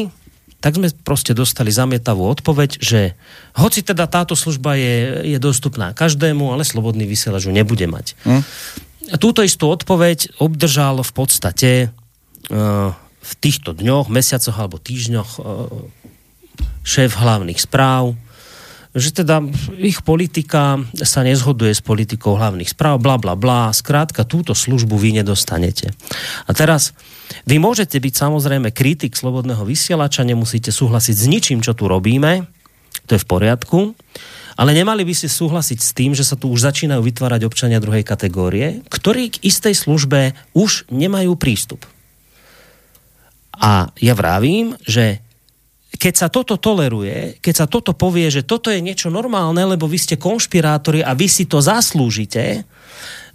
tak 0.60 0.76
sme 0.76 0.92
proste 0.92 1.32
dostali 1.32 1.72
zamietavú 1.72 2.28
odpoveď, 2.28 2.80
že 2.80 3.16
hoci 3.56 3.80
teda 3.80 4.04
táto 4.04 4.36
služba 4.36 4.76
je, 4.76 5.24
je 5.34 5.38
dostupná 5.40 5.96
každému, 5.96 6.52
ale 6.52 6.68
slobodný 6.68 7.08
vysielač 7.08 7.48
ju 7.48 7.52
nebude 7.52 7.88
mať. 7.88 8.12
Hm? 8.28 8.42
Túto 9.16 9.40
istú 9.40 9.72
odpoveď 9.72 10.36
obdržal 10.36 11.00
v 11.00 11.12
podstate 11.16 11.70
uh, 12.52 12.92
v 13.20 13.33
týchto 13.38 13.76
dňoch, 13.76 14.09
mesiacoch 14.09 14.56
alebo 14.56 14.80
týždňoch 14.80 15.30
uh, 15.37 15.44
šéf 16.83 17.16
hlavných 17.20 17.61
správ, 17.61 18.16
že 18.90 19.14
teda 19.14 19.38
ich 19.78 20.02
politika 20.02 20.83
sa 20.98 21.22
nezhoduje 21.22 21.70
s 21.70 21.78
politikou 21.78 22.35
hlavných 22.35 22.74
správ, 22.74 22.98
bla 22.98 23.22
bla 23.22 23.38
bla, 23.38 23.70
skrátka 23.70 24.26
túto 24.26 24.50
službu 24.50 24.98
vy 24.98 25.22
nedostanete. 25.22 25.94
A 26.48 26.50
teraz 26.50 26.90
vy 27.46 27.62
môžete 27.62 28.02
byť 28.02 28.14
samozrejme 28.18 28.74
kritik 28.74 29.14
slobodného 29.14 29.62
vysielača, 29.62 30.26
nemusíte 30.26 30.74
súhlasiť 30.74 31.14
s 31.14 31.26
ničím, 31.30 31.62
čo 31.62 31.70
tu 31.78 31.87
robíme, 31.87 32.50
to 33.06 33.14
je 33.14 33.22
v 33.22 33.30
poriadku, 33.30 33.94
ale 34.59 34.70
nemali 34.74 35.06
by 35.06 35.14
ste 35.14 35.30
súhlasiť 35.30 35.78
s 35.78 35.90
tým, 35.94 36.12
že 36.12 36.26
sa 36.26 36.35
tu 36.35 36.50
už 36.50 36.59
začínajú 36.66 36.98
vytvárať 37.06 37.46
občania 37.46 37.78
druhej 37.78 38.02
kategórie, 38.02 38.83
ktorí 38.90 39.38
k 39.38 39.40
istej 39.46 39.74
službe 39.78 40.35
už 40.59 40.90
nemajú 40.90 41.38
prístup. 41.38 41.87
A 43.61 43.92
ja 44.01 44.16
vravím, 44.16 44.73
že 44.83 45.20
keď 46.01 46.14
sa 46.16 46.29
toto 46.33 46.57
toleruje, 46.57 47.37
keď 47.44 47.55
sa 47.55 47.66
toto 47.68 47.92
povie, 47.92 48.33
že 48.33 48.46
toto 48.46 48.73
je 48.73 48.81
niečo 48.81 49.12
normálne, 49.12 49.61
lebo 49.61 49.85
vy 49.85 50.01
ste 50.01 50.16
konšpirátori 50.16 51.05
a 51.05 51.12
vy 51.12 51.29
si 51.29 51.44
to 51.44 51.61
zaslúžite, 51.61 52.64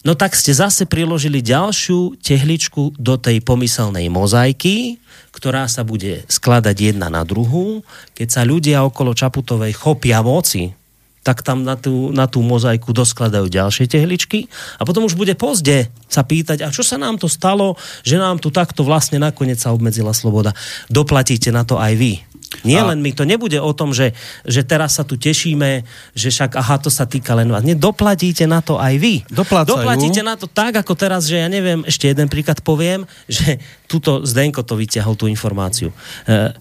no 0.01 0.17
tak 0.17 0.33
ste 0.33 0.49
zase 0.49 0.89
priložili 0.89 1.45
ďalšiu 1.45 2.17
tehličku 2.17 2.97
do 2.97 3.21
tej 3.21 3.45
pomyselnej 3.45 4.09
mozaiky, 4.09 4.97
ktorá 5.29 5.69
sa 5.69 5.85
bude 5.85 6.25
skladať 6.25 6.95
jedna 6.95 7.11
na 7.11 7.21
druhú, 7.21 7.85
keď 8.17 8.27
sa 8.33 8.41
ľudia 8.41 8.81
okolo 8.87 9.13
Čaputovej 9.13 9.75
chopia 9.77 10.25
moci, 10.25 10.73
tak 11.25 11.41
tam 11.41 11.65
na 11.65 11.73
tú, 11.73 12.13
na 12.13 12.29
tú 12.29 12.45
mozaiku 12.45 12.93
doskladajú 12.93 13.49
ďalšie 13.49 13.89
tehličky 13.89 14.45
a 14.77 14.85
potom 14.85 15.09
už 15.09 15.17
bude 15.17 15.33
pozde 15.33 15.89
sa 16.05 16.21
pýtať, 16.21 16.61
a 16.61 16.69
čo 16.69 16.85
sa 16.85 17.01
nám 17.01 17.17
to 17.17 17.25
stalo, 17.25 17.73
že 18.05 18.21
nám 18.21 18.37
tu 18.37 18.53
takto 18.53 18.85
vlastne 18.85 19.17
nakoniec 19.17 19.57
sa 19.57 19.73
obmedzila 19.73 20.13
sloboda. 20.13 20.53
Doplatíte 20.85 21.49
na 21.49 21.65
to 21.65 21.81
aj 21.81 21.97
vy. 21.97 22.21
Nie 22.63 22.85
a... 22.85 22.93
len 22.93 23.01
my, 23.01 23.11
to 23.11 23.25
nebude 23.25 23.57
o 23.57 23.71
tom, 23.73 23.91
že, 23.91 24.13
že 24.45 24.61
teraz 24.61 25.01
sa 25.01 25.03
tu 25.03 25.17
tešíme, 25.17 25.83
že 26.13 26.29
však 26.29 26.55
aha, 26.55 26.77
to 26.79 26.93
sa 26.93 27.09
týka 27.09 27.33
len 27.33 27.49
vás. 27.49 27.65
Nie, 27.65 27.75
doplatíte 27.75 28.45
na 28.45 28.61
to 28.61 28.77
aj 28.77 28.95
vy. 29.01 29.25
Doplácajú. 29.27 29.81
Doplatíte 29.81 30.21
na 30.21 30.37
to 30.37 30.45
tak, 30.45 30.77
ako 30.77 30.93
teraz, 30.93 31.25
že 31.27 31.41
ja 31.41 31.49
neviem, 31.49 31.83
ešte 31.83 32.07
jeden 32.07 32.29
príklad 32.29 32.61
poviem, 32.61 33.03
že 33.25 33.59
tuto 33.89 34.23
Zdenko 34.23 34.61
to 34.61 34.77
vyťahol 34.77 35.17
tú 35.17 35.25
informáciu. 35.27 35.89
Uh, 36.29 36.53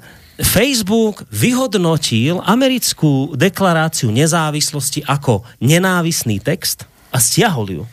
Facebook 0.42 1.22
vyhodnotil 1.30 2.42
americkú 2.42 3.38
deklaráciu 3.38 4.10
nezávislosti 4.10 5.06
ako 5.06 5.46
nenávisný 5.62 6.42
text 6.42 6.90
a 7.14 7.22
stiahol 7.22 7.66
ju. 7.70 7.84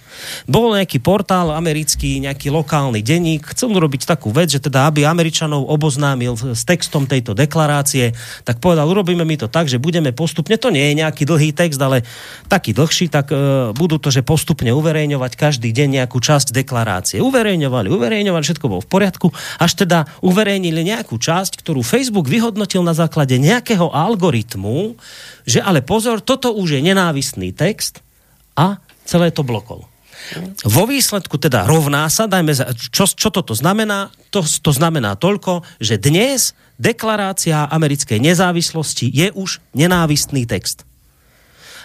Bol 0.50 0.74
nejaký 0.74 0.98
portál 0.98 1.54
americký, 1.54 2.18
nejaký 2.26 2.50
lokálny 2.50 3.06
denník, 3.06 3.54
chcel 3.54 3.70
urobiť 3.70 4.10
takú 4.10 4.34
vec, 4.34 4.50
že 4.50 4.58
teda 4.58 4.90
aby 4.90 5.06
Američanov 5.06 5.70
oboznámil 5.70 6.34
s 6.34 6.66
textom 6.66 7.06
tejto 7.06 7.38
deklarácie, 7.38 8.18
tak 8.42 8.58
povedal, 8.58 8.90
urobíme 8.90 9.22
mi 9.22 9.38
to 9.38 9.46
tak, 9.46 9.70
že 9.70 9.78
budeme 9.78 10.10
postupne, 10.10 10.58
to 10.58 10.74
nie 10.74 10.92
je 10.92 11.06
nejaký 11.06 11.24
dlhý 11.30 11.54
text, 11.54 11.78
ale 11.78 12.02
taký 12.50 12.74
dlhší, 12.74 13.14
tak 13.14 13.30
e, 13.30 13.72
budú 13.78 14.02
to, 14.02 14.10
že 14.10 14.26
postupne 14.26 14.74
uverejňovať 14.74 15.32
každý 15.38 15.70
deň 15.70 16.02
nejakú 16.02 16.18
časť 16.18 16.50
deklarácie. 16.58 17.22
Uverejňovali, 17.22 17.88
uverejňovali, 17.94 18.44
všetko 18.46 18.66
bolo 18.68 18.82
v 18.82 18.90
poriadku, 18.90 19.28
až 19.62 19.72
teda 19.86 20.10
uverejnili 20.26 20.82
nejakú 20.82 21.22
časť, 21.22 21.62
ktorú 21.62 21.86
Facebook 21.86 22.26
vyhodnotil 22.26 22.82
na 22.82 22.98
základe 22.98 23.38
nejakého 23.38 23.94
algoritmu, 23.94 24.98
že 25.46 25.62
ale 25.62 25.86
pozor, 25.86 26.26
toto 26.26 26.54
už 26.58 26.78
je 26.78 26.82
nenávistný 26.82 27.54
text 27.54 28.02
a 28.58 28.82
celé 29.06 29.32
to 29.34 29.42
blokol. 29.42 29.88
Vo 30.64 30.86
výsledku 30.86 31.42
teda 31.42 31.66
rovná 31.66 32.06
sa, 32.08 32.30
dajme, 32.30 32.54
čo, 32.94 33.10
čo 33.10 33.30
toto 33.34 33.58
znamená? 33.58 34.14
To, 34.30 34.46
to 34.46 34.72
znamená 34.72 35.18
toľko, 35.18 35.66
že 35.82 35.98
dnes 35.98 36.54
deklarácia 36.78 37.66
americkej 37.68 38.22
nezávislosti 38.22 39.10
je 39.10 39.34
už 39.34 39.60
nenávistný 39.74 40.46
text. 40.46 40.86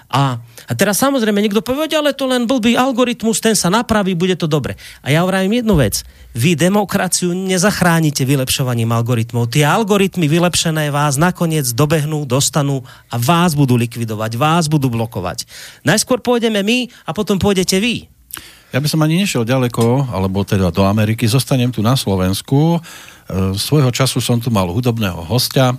A, 0.07 0.39
a 0.41 0.73
teraz 0.79 1.03
samozrejme 1.03 1.43
niekto 1.43 1.67
povie, 1.67 1.91
ale 1.99 2.15
to 2.15 2.31
len 2.31 2.47
blbý 2.47 2.79
algoritmus, 2.79 3.43
ten 3.43 3.59
sa 3.59 3.67
napraví, 3.67 4.15
bude 4.15 4.39
to 4.39 4.47
dobre. 4.47 4.79
A 5.03 5.11
ja 5.11 5.27
vravím 5.27 5.59
jednu 5.63 5.75
vec. 5.75 6.07
Vy 6.37 6.55
demokraciu 6.55 7.35
nezachránite 7.35 8.23
vylepšovaním 8.23 8.95
algoritmov. 8.95 9.51
Tie 9.51 9.67
algoritmy 9.67 10.31
vylepšené 10.31 10.95
vás 10.95 11.19
nakoniec 11.19 11.67
dobehnú, 11.75 12.23
dostanú 12.23 12.87
a 13.11 13.19
vás 13.19 13.59
budú 13.59 13.75
likvidovať, 13.75 14.39
vás 14.39 14.71
budú 14.71 14.87
blokovať. 14.93 15.49
Najskôr 15.83 16.23
pôjdeme 16.23 16.63
my 16.63 16.87
a 17.03 17.11
potom 17.11 17.41
pôjdete 17.41 17.83
vy. 17.83 18.07
Ja 18.75 18.83
by 18.83 18.89
som 18.91 19.03
ani 19.03 19.23
nešiel 19.23 19.47
ďaleko, 19.47 20.11
alebo 20.11 20.43
teda 20.43 20.75
do 20.75 20.85
Ameriky, 20.85 21.25
zostanem 21.25 21.71
tu 21.71 21.81
na 21.81 21.97
Slovensku. 21.97 22.77
E, 22.77 22.79
svojho 23.57 23.89
času 23.89 24.21
som 24.21 24.43
tu 24.43 24.53
mal 24.53 24.69
hudobného 24.69 25.23
hostia, 25.25 25.73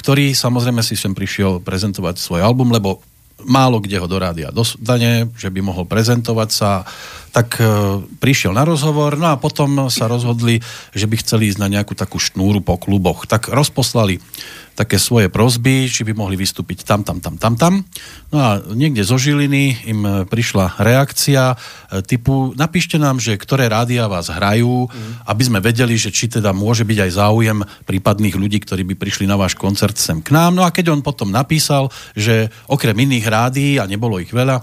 ktorý 0.00 0.34
samozrejme 0.34 0.82
si 0.82 0.98
sem 0.98 1.14
prišiel 1.14 1.62
prezentovať 1.62 2.18
svoj 2.18 2.42
album, 2.42 2.74
lebo 2.74 3.04
málo 3.42 3.82
kde 3.82 3.98
ho 3.98 4.06
do 4.06 4.16
rádia 4.22 4.54
dostane, 4.54 5.26
že 5.34 5.50
by 5.50 5.60
mohol 5.60 5.84
prezentovať 5.84 6.50
sa, 6.54 6.86
tak 7.34 7.58
e, 7.58 7.66
prišiel 8.22 8.54
na 8.54 8.62
rozhovor, 8.62 9.18
no 9.18 9.34
a 9.34 9.40
potom 9.42 9.90
sa 9.90 10.06
rozhodli, 10.06 10.62
že 10.94 11.10
by 11.10 11.18
chceli 11.18 11.50
ísť 11.50 11.58
na 11.58 11.66
nejakú 11.66 11.98
takú 11.98 12.22
šnúru 12.22 12.62
po 12.62 12.78
kluboch. 12.78 13.26
Tak 13.26 13.50
rozposlali 13.50 14.22
také 14.74 14.98
svoje 14.98 15.30
prozby, 15.30 15.86
či 15.86 16.02
by 16.02 16.18
mohli 16.18 16.34
vystúpiť 16.34 16.82
tam, 16.82 17.06
tam, 17.06 17.22
tam, 17.22 17.38
tam, 17.38 17.54
tam. 17.54 17.74
No 18.34 18.38
a 18.42 18.58
niekde 18.74 19.06
zo 19.06 19.14
Žiliny 19.14 19.86
im 19.86 20.26
prišla 20.26 20.78
reakcia 20.82 21.54
e, 21.54 22.02
typu 22.02 22.54
napíšte 22.58 22.98
nám, 22.98 23.22
že 23.22 23.38
ktoré 23.38 23.70
rádia 23.70 24.10
vás 24.10 24.30
hrajú, 24.30 24.90
mm. 24.90 25.26
aby 25.30 25.42
sme 25.46 25.62
vedeli, 25.62 25.94
že 25.94 26.10
či 26.10 26.26
teda 26.26 26.50
môže 26.50 26.82
byť 26.82 26.98
aj 27.06 27.10
záujem 27.14 27.58
prípadných 27.86 28.34
ľudí, 28.34 28.62
ktorí 28.62 28.82
by 28.82 28.94
prišli 28.98 29.30
na 29.30 29.38
váš 29.38 29.54
koncert 29.54 29.94
sem 29.94 30.18
k 30.18 30.34
nám. 30.34 30.58
No 30.58 30.66
a 30.66 30.74
keď 30.74 30.90
on 30.90 31.06
potom 31.06 31.30
napísal, 31.30 31.90
že 32.18 32.50
okrem 32.66 32.98
iných 32.98 33.23
rádií, 33.26 33.80
a 33.80 33.88
nebolo 33.88 34.20
ich 34.20 34.30
veľa, 34.30 34.62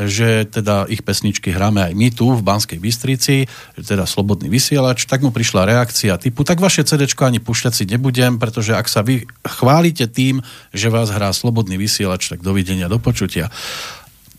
že 0.00 0.48
teda 0.48 0.88
ich 0.88 1.04
pesničky 1.04 1.52
hráme 1.52 1.84
aj 1.84 1.92
my 1.92 2.08
tu 2.14 2.32
v 2.32 2.40
Banskej 2.40 2.80
Bystrici, 2.80 3.44
teda 3.76 4.08
Slobodný 4.08 4.48
vysielač, 4.48 5.04
tak 5.04 5.20
mu 5.20 5.28
prišla 5.28 5.68
reakcia 5.68 6.16
typu, 6.16 6.40
tak 6.46 6.62
vaše 6.62 6.86
CD 6.86 7.04
ani 7.20 7.42
pušťať 7.42 7.72
si 7.74 7.84
nebudem, 7.84 8.40
pretože 8.40 8.72
ak 8.72 8.88
sa 8.88 9.04
vy 9.04 9.28
chválite 9.44 10.08
tým, 10.08 10.40
že 10.72 10.88
vás 10.88 11.12
hrá 11.12 11.34
Slobodný 11.36 11.76
vysielač, 11.76 12.32
tak 12.32 12.40
dovidenia, 12.40 12.88
do 12.88 12.96
počutia. 12.96 13.52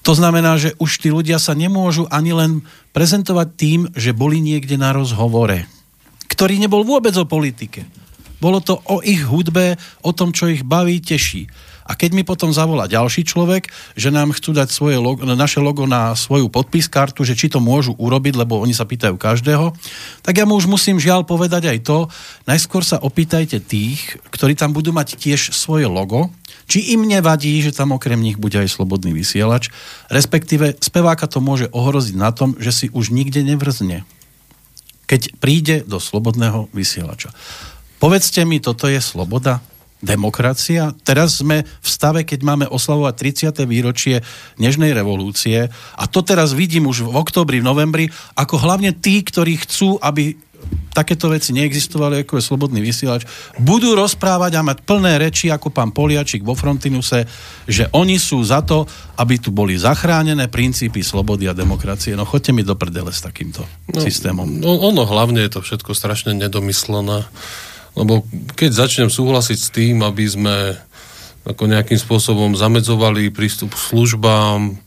To 0.01 0.17
znamená, 0.17 0.57
že 0.57 0.73
už 0.81 0.97
tí 0.97 1.13
ľudia 1.13 1.37
sa 1.37 1.53
nemôžu 1.53 2.09
ani 2.09 2.33
len 2.33 2.51
prezentovať 2.89 3.47
tým, 3.53 3.79
že 3.93 4.17
boli 4.17 4.41
niekde 4.41 4.73
na 4.81 4.89
rozhovore, 4.97 5.69
ktorý 6.25 6.57
nebol 6.57 6.81
vôbec 6.81 7.13
o 7.21 7.29
politike. 7.29 7.85
Bolo 8.41 8.57
to 8.65 8.81
o 8.89 9.05
ich 9.05 9.21
hudbe, 9.21 9.77
o 10.01 10.11
tom, 10.17 10.33
čo 10.33 10.49
ich 10.49 10.65
baví, 10.65 10.97
teší. 10.97 11.45
A 11.91 11.99
keď 11.99 12.15
mi 12.15 12.23
potom 12.23 12.55
zavolá 12.55 12.87
ďalší 12.87 13.27
človek, 13.27 13.67
že 13.99 14.15
nám 14.15 14.31
chcú 14.31 14.55
dať 14.55 14.71
svoje 14.71 14.95
logo, 14.95 15.27
naše 15.27 15.59
logo 15.59 15.83
na 15.83 16.15
svoju 16.15 16.47
podpis 16.47 16.87
kartu, 16.87 17.27
že 17.27 17.35
či 17.35 17.51
to 17.51 17.59
môžu 17.59 17.99
urobiť, 17.99 18.39
lebo 18.39 18.63
oni 18.63 18.71
sa 18.71 18.87
pýtajú 18.87 19.19
každého, 19.19 19.75
tak 20.23 20.39
ja 20.39 20.47
mu 20.47 20.55
už 20.55 20.71
musím 20.71 21.03
žiaľ 21.03 21.27
povedať 21.27 21.67
aj 21.67 21.83
to, 21.83 22.07
najskôr 22.47 22.87
sa 22.87 22.95
opýtajte 22.95 23.59
tých, 23.59 24.15
ktorí 24.31 24.55
tam 24.55 24.71
budú 24.71 24.95
mať 24.95 25.19
tiež 25.19 25.51
svoje 25.51 25.83
logo, 25.83 26.31
či 26.71 26.95
im 26.95 27.03
nevadí, 27.03 27.59
že 27.59 27.75
tam 27.75 27.91
okrem 27.91 28.23
nich 28.23 28.39
bude 28.39 28.55
aj 28.55 28.71
slobodný 28.71 29.11
vysielač, 29.11 29.67
respektíve 30.07 30.79
speváka 30.79 31.27
to 31.27 31.43
môže 31.43 31.67
ohroziť 31.75 32.15
na 32.15 32.31
tom, 32.31 32.55
že 32.55 32.71
si 32.71 32.85
už 32.87 33.11
nikde 33.11 33.43
nevrzne, 33.43 34.07
keď 35.11 35.35
príde 35.43 35.83
do 35.83 35.99
slobodného 35.99 36.71
vysielača. 36.71 37.35
Povedzte 37.99 38.47
mi, 38.47 38.63
toto 38.63 38.87
je 38.87 39.03
sloboda? 39.03 39.59
Demokracia. 40.01 40.91
Teraz 41.05 41.39
sme 41.39 41.63
v 41.63 41.87
stave, 41.87 42.25
keď 42.25 42.41
máme 42.41 42.65
oslavovať 42.67 43.13
30. 43.55 43.69
výročie 43.69 44.25
Nežnej 44.57 44.91
revolúcie 44.91 45.69
a 45.71 46.03
to 46.09 46.25
teraz 46.25 46.51
vidím 46.57 46.89
už 46.89 47.07
v 47.07 47.13
oktobri, 47.15 47.61
v 47.61 47.67
novembri, 47.69 48.05
ako 48.35 48.57
hlavne 48.57 48.91
tí, 48.97 49.21
ktorí 49.21 49.61
chcú, 49.61 50.01
aby 50.01 50.35
takéto 50.91 51.31
veci 51.31 51.55
neexistovali, 51.55 52.21
ako 52.21 52.37
je 52.37 52.43
slobodný 52.43 52.79
vysielač, 52.83 53.23
budú 53.57 53.95
rozprávať 53.95 54.59
a 54.59 54.65
mať 54.65 54.77
plné 54.83 55.17
reči, 55.17 55.47
ako 55.47 55.71
pán 55.71 55.95
Poliačik 55.95 56.43
vo 56.43 56.53
Frontinuse, 56.53 57.25
že 57.65 57.87
oni 57.95 58.19
sú 58.19 58.43
za 58.43 58.59
to, 58.61 58.83
aby 59.15 59.39
tu 59.39 59.55
boli 59.55 59.79
zachránené 59.79 60.51
princípy 60.51 60.99
slobody 61.01 61.47
a 61.47 61.55
demokracie. 61.55 62.13
No 62.13 62.27
chodte 62.27 62.51
mi 62.51 62.61
do 62.61 62.75
prdele 62.75 63.09
s 63.15 63.23
takýmto 63.23 63.63
no, 63.89 63.99
systémom. 64.03 64.47
No, 64.59 64.83
ono 64.83 65.07
hlavne 65.07 65.41
je 65.47 65.51
to 65.55 65.61
všetko 65.63 65.95
strašne 65.95 66.35
nedomyslené 66.35 67.23
Lebo 67.95 68.23
keď 68.55 68.71
začnem 68.71 69.09
súhlasiť 69.11 69.59
s 69.59 69.69
tým, 69.69 70.01
aby 70.05 70.23
sme 70.27 70.77
ako 71.41 71.65
nejakým 71.65 71.97
spôsobom 71.97 72.53
zamedzovali 72.53 73.33
prístup 73.33 73.73
k 73.73 73.83
službám, 73.91 74.77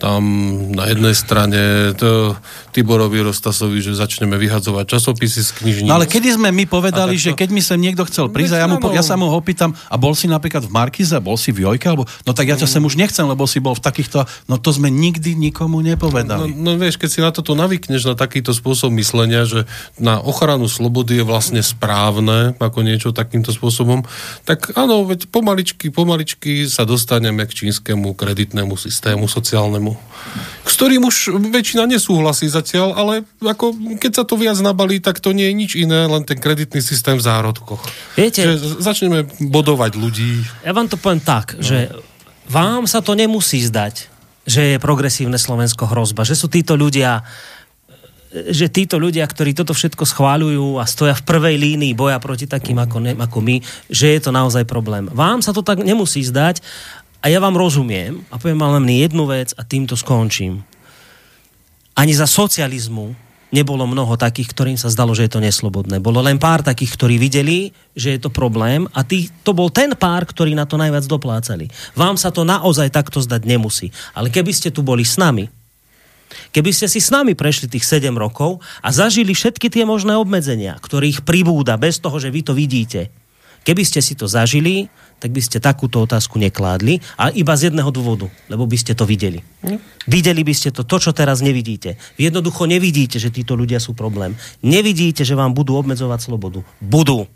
tam 0.00 0.24
na 0.72 0.88
jednej 0.88 1.12
strane 1.12 1.92
to 1.92 2.32
Tiborovi 2.72 3.20
Rostasovi, 3.20 3.84
že 3.84 3.92
začneme 3.92 4.40
vyhadzovať 4.40 4.96
časopisy 4.96 5.44
z 5.44 5.50
knižní. 5.60 5.86
No 5.92 6.00
ale 6.00 6.08
kedy 6.08 6.40
sme 6.40 6.48
my 6.48 6.64
povedali, 6.64 7.20
že 7.20 7.36
keď 7.36 7.48
mi 7.52 7.60
sem 7.60 7.76
niekto 7.76 8.08
chcel 8.08 8.32
prísť 8.32 8.56
ja, 8.56 8.66
mu, 8.70 8.80
ja 8.96 9.04
sa 9.04 9.20
mu 9.20 9.28
ho 9.28 9.36
opýtam, 9.36 9.76
a 9.92 10.00
bol 10.00 10.16
si 10.16 10.24
napríklad 10.24 10.64
v 10.64 10.72
Markize, 10.72 11.12
bol 11.20 11.36
si 11.36 11.52
v 11.52 11.68
Jojke, 11.68 11.92
alebo 11.92 12.08
no 12.24 12.32
tak 12.32 12.48
ja 12.48 12.56
ťa 12.56 12.70
sem 12.70 12.80
už 12.80 12.96
nechcem, 12.96 13.26
lebo 13.28 13.44
si 13.44 13.60
bol 13.60 13.76
v 13.76 13.82
takýchto, 13.84 14.24
no 14.48 14.56
to 14.56 14.72
sme 14.72 14.88
nikdy 14.88 15.36
nikomu 15.36 15.84
nepovedali. 15.84 16.56
No, 16.56 16.72
no 16.72 16.80
vieš, 16.80 16.96
keď 16.96 17.08
si 17.10 17.20
na 17.20 17.30
toto 17.34 17.52
navykneš, 17.52 18.08
na 18.08 18.16
takýto 18.16 18.54
spôsob 18.56 18.94
myslenia, 18.96 19.44
že 19.44 19.68
na 20.00 20.22
ochranu 20.22 20.70
slobody 20.70 21.20
je 21.20 21.24
vlastne 21.26 21.60
správne, 21.60 22.56
ako 22.56 22.86
niečo 22.86 23.10
takýmto 23.10 23.50
spôsobom, 23.50 24.06
tak 24.46 24.72
áno, 24.78 25.04
veď 25.04 25.28
pomaličky, 25.28 25.90
pomaličky 25.90 26.70
sa 26.70 26.86
dostaneme 26.86 27.42
k 27.44 27.66
čínskemu 27.66 28.14
kreditnému 28.14 28.78
systému 28.78 29.26
sociálnemu, 29.26 29.89
s 30.66 30.72
ktorým 30.78 31.02
už 31.08 31.34
väčšina 31.50 31.88
nesúhlasí 31.88 32.46
zatiaľ, 32.46 32.94
ale 32.94 33.14
ako, 33.40 33.74
keď 33.98 34.22
sa 34.22 34.24
to 34.26 34.38
viac 34.38 34.58
nabalí, 34.60 35.02
tak 35.02 35.18
to 35.18 35.34
nie 35.34 35.50
je 35.50 35.54
nič 35.54 35.72
iné, 35.76 36.06
len 36.06 36.22
ten 36.22 36.38
kreditný 36.38 36.78
systém 36.84 37.16
v 37.16 37.24
zárodkoch. 37.24 37.80
Viete, 38.14 38.44
že 38.44 38.80
začneme 38.80 39.26
bodovať 39.50 39.92
ľudí. 39.98 40.44
Ja 40.62 40.76
vám 40.76 40.86
to 40.86 41.00
poviem 41.00 41.22
tak, 41.22 41.58
no. 41.58 41.64
že 41.64 41.90
vám 42.50 42.86
sa 42.90 43.02
to 43.02 43.14
nemusí 43.14 43.62
zdať, 43.62 44.10
že 44.46 44.74
je 44.74 44.82
progresívne 44.82 45.38
Slovensko 45.38 45.86
hrozba, 45.86 46.26
že 46.26 46.34
sú 46.34 46.50
títo 46.50 46.74
ľudia 46.74 47.22
že 48.30 48.70
títo 48.70 48.94
ľudia, 48.94 49.26
ktorí 49.26 49.58
toto 49.58 49.74
všetko 49.74 50.06
schváľujú 50.06 50.78
a 50.78 50.86
stoja 50.86 51.18
v 51.18 51.26
prvej 51.26 51.58
línii 51.58 51.98
boja 51.98 52.22
proti 52.22 52.46
takým 52.46 52.78
ako, 52.78 53.02
ne, 53.02 53.12
ako 53.18 53.42
my, 53.42 53.58
že 53.90 54.14
je 54.14 54.20
to 54.22 54.30
naozaj 54.30 54.62
problém. 54.70 55.10
Vám 55.10 55.42
sa 55.42 55.50
to 55.50 55.66
tak 55.66 55.82
nemusí 55.82 56.22
zdať 56.22 56.62
a 57.20 57.26
ja 57.28 57.38
vám 57.38 57.56
rozumiem 57.56 58.24
a 58.32 58.40
poviem 58.40 58.60
vám 58.60 58.80
len 58.80 58.88
jednu 58.96 59.28
vec 59.28 59.52
a 59.56 59.62
týmto 59.62 59.94
skončím 59.96 60.64
ani 62.00 62.16
za 62.16 62.24
socializmu 62.24 63.12
nebolo 63.50 63.84
mnoho 63.84 64.14
takých, 64.16 64.54
ktorým 64.54 64.78
sa 64.78 64.88
zdalo, 64.88 65.12
že 65.12 65.26
je 65.26 65.32
to 65.36 65.44
neslobodné. 65.44 65.98
Bolo 65.98 66.22
len 66.22 66.38
pár 66.38 66.62
takých, 66.62 66.96
ktorí 66.96 67.18
videli, 67.18 67.74
že 67.98 68.16
je 68.16 68.20
to 68.22 68.30
problém 68.30 68.86
a 68.94 69.02
tý, 69.02 69.28
to 69.42 69.52
bol 69.52 69.68
ten 69.68 69.92
pár, 69.98 70.24
ktorí 70.24 70.54
na 70.54 70.64
to 70.64 70.78
najviac 70.78 71.04
doplácali. 71.04 71.66
Vám 71.98 72.16
sa 72.16 72.30
to 72.30 72.46
naozaj 72.46 72.88
takto 72.94 73.18
zdať 73.20 73.42
nemusí. 73.44 73.90
Ale 74.14 74.30
keby 74.30 74.54
ste 74.54 74.70
tu 74.70 74.86
boli 74.86 75.02
s 75.02 75.18
nami, 75.18 75.50
keby 76.54 76.70
ste 76.70 76.86
si 76.86 77.02
s 77.02 77.10
nami 77.10 77.34
prešli 77.34 77.66
tých 77.66 77.84
7 77.84 78.14
rokov 78.14 78.62
a 78.80 78.88
zažili 78.94 79.34
všetky 79.34 79.66
tie 79.66 79.82
možné 79.82 80.14
obmedzenia, 80.14 80.78
ktorých 80.78 81.26
pribúda 81.26 81.74
bez 81.74 81.98
toho, 81.98 82.22
že 82.22 82.30
vy 82.30 82.46
to 82.46 82.54
vidíte, 82.54 83.10
keby 83.66 83.82
ste 83.82 83.98
si 83.98 84.14
to 84.14 84.30
zažili, 84.30 84.86
tak 85.20 85.36
by 85.36 85.40
ste 85.44 85.60
takúto 85.60 86.00
otázku 86.00 86.40
nekládli 86.40 87.04
a 87.20 87.28
iba 87.30 87.52
z 87.52 87.68
jedného 87.68 87.92
dôvodu, 87.92 88.32
lebo 88.48 88.64
by 88.64 88.76
ste 88.80 88.96
to 88.96 89.04
videli. 89.04 89.44
Hm? 89.60 89.76
Videli 90.08 90.40
by 90.40 90.54
ste 90.56 90.72
to, 90.72 90.88
to, 90.88 90.96
čo 90.96 91.12
teraz 91.12 91.44
nevidíte. 91.44 92.00
Vy 92.16 92.32
jednoducho 92.32 92.64
nevidíte, 92.64 93.20
že 93.20 93.28
títo 93.28 93.52
ľudia 93.52 93.76
sú 93.76 93.92
problém. 93.92 94.32
Nevidíte, 94.64 95.22
že 95.22 95.36
vám 95.36 95.52
budú 95.52 95.76
obmedzovať 95.76 96.24
slobodu. 96.24 96.64
Budú. 96.80 97.28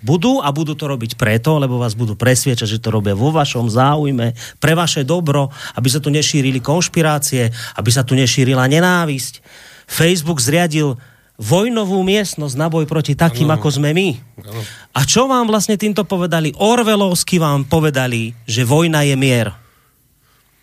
Budú 0.00 0.40
a 0.42 0.48
budú 0.50 0.74
to 0.74 0.90
robiť 0.90 1.14
preto, 1.18 1.58
lebo 1.58 1.78
vás 1.78 1.98
budú 1.98 2.14
presviečať, 2.18 2.66
že 2.66 2.82
to 2.82 2.94
robia 2.94 3.14
vo 3.14 3.30
vašom 3.34 3.68
záujme, 3.68 4.32
pre 4.58 4.72
vaše 4.74 5.06
dobro, 5.06 5.50
aby 5.76 5.88
sa 5.90 6.02
tu 6.02 6.08
nešírili 6.08 6.58
konšpirácie, 6.58 7.50
aby 7.78 7.90
sa 7.90 8.02
tu 8.02 8.18
nešírila 8.18 8.64
nenávisť. 8.70 9.42
Facebook 9.90 10.38
zriadil 10.38 10.94
vojnovú 11.40 12.04
miestnosť 12.04 12.54
na 12.60 12.68
boj 12.68 12.84
proti 12.84 13.16
takým, 13.16 13.48
ano. 13.48 13.56
ako 13.56 13.80
sme 13.80 13.96
my. 13.96 14.08
Ano. 14.44 14.60
A 14.92 15.00
čo 15.08 15.24
vám 15.24 15.48
vlastne 15.48 15.80
týmto 15.80 16.04
povedali? 16.04 16.52
Orvelovsky 16.60 17.40
vám 17.40 17.64
povedali, 17.64 18.36
že 18.44 18.68
vojna 18.68 19.08
je 19.08 19.16
mier. 19.16 19.48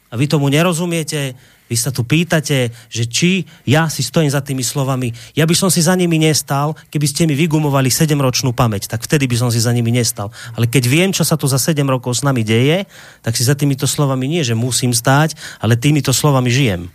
A 0.08 0.14
vy 0.16 0.30
tomu 0.30 0.48
nerozumiete, 0.54 1.34
vy 1.68 1.76
sa 1.76 1.92
tu 1.92 2.08
pýtate, 2.08 2.72
že 2.88 3.04
či 3.12 3.44
ja 3.68 3.92
si 3.92 4.00
stojím 4.00 4.32
za 4.32 4.40
tými 4.40 4.64
slovami. 4.64 5.12
Ja 5.36 5.44
by 5.44 5.52
som 5.52 5.68
si 5.68 5.84
za 5.84 6.00
nimi 6.00 6.16
nestal, 6.16 6.80
keby 6.88 7.08
ste 7.10 7.28
mi 7.28 7.36
vygumovali 7.36 7.92
7-ročnú 7.92 8.56
pamäť, 8.56 8.88
tak 8.88 9.04
vtedy 9.04 9.28
by 9.28 9.36
som 9.36 9.50
si 9.52 9.60
za 9.60 9.76
nimi 9.76 9.92
nestal. 9.92 10.32
Ale 10.56 10.72
keď 10.72 10.84
viem, 10.88 11.12
čo 11.12 11.28
sa 11.28 11.36
tu 11.36 11.44
za 11.44 11.60
7 11.60 11.84
rokov 11.84 12.16
s 12.16 12.24
nami 12.24 12.48
deje, 12.48 12.88
tak 13.20 13.36
si 13.36 13.44
za 13.44 13.52
týmito 13.52 13.84
slovami 13.84 14.32
nie, 14.32 14.48
že 14.48 14.56
musím 14.56 14.96
stáť, 14.96 15.36
ale 15.60 15.76
týmito 15.76 16.16
slovami 16.16 16.48
žijem. 16.48 16.88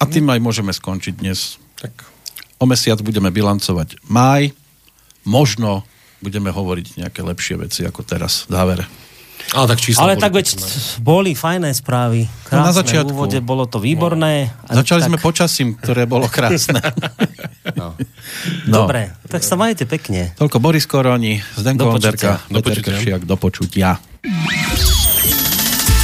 A 0.00 0.08
tým 0.08 0.24
aj 0.32 0.40
môžeme 0.40 0.72
skončiť 0.72 1.14
dnes. 1.20 1.60
Tak 1.76 2.11
O 2.62 2.64
mesiac 2.64 3.02
budeme 3.02 3.34
bilancovať 3.34 3.98
máj. 4.06 4.54
Možno 5.26 5.82
budeme 6.22 6.54
hovoriť 6.54 7.02
nejaké 7.02 7.26
lepšie 7.26 7.58
veci 7.58 7.82
ako 7.82 8.06
teraz. 8.06 8.46
Závere. 8.46 8.86
Ale 9.50 9.66
tak 9.66 9.82
čísla 9.82 10.06
Ale 10.06 10.14
tak 10.14 10.30
veď 10.30 10.54
boli 11.02 11.34
fajné 11.34 11.74
správy. 11.74 12.30
Krásne 12.46 12.62
no 12.62 12.70
na 12.70 12.74
začiatku. 12.78 13.10
V 13.10 13.18
úvode 13.18 13.38
bolo 13.42 13.66
to 13.66 13.82
výborné. 13.82 14.54
No. 14.70 14.78
Začali 14.78 15.02
tak... 15.02 15.08
sme 15.10 15.18
počasím, 15.18 15.74
ktoré 15.74 16.06
bolo 16.06 16.30
krásne. 16.30 16.78
no. 17.80 17.98
No. 18.70 18.86
Dobre, 18.86 19.10
tak 19.26 19.42
sa 19.42 19.58
majte 19.58 19.82
pekne. 19.82 20.30
Toľko 20.38 20.62
Boris 20.62 20.86
Koroni, 20.86 21.42
Zdenko 21.58 21.98
Onderka, 21.98 22.46
Peter 22.46 22.78
Kršiak, 22.78 23.26
do 23.26 23.34
počutia. 23.34 23.98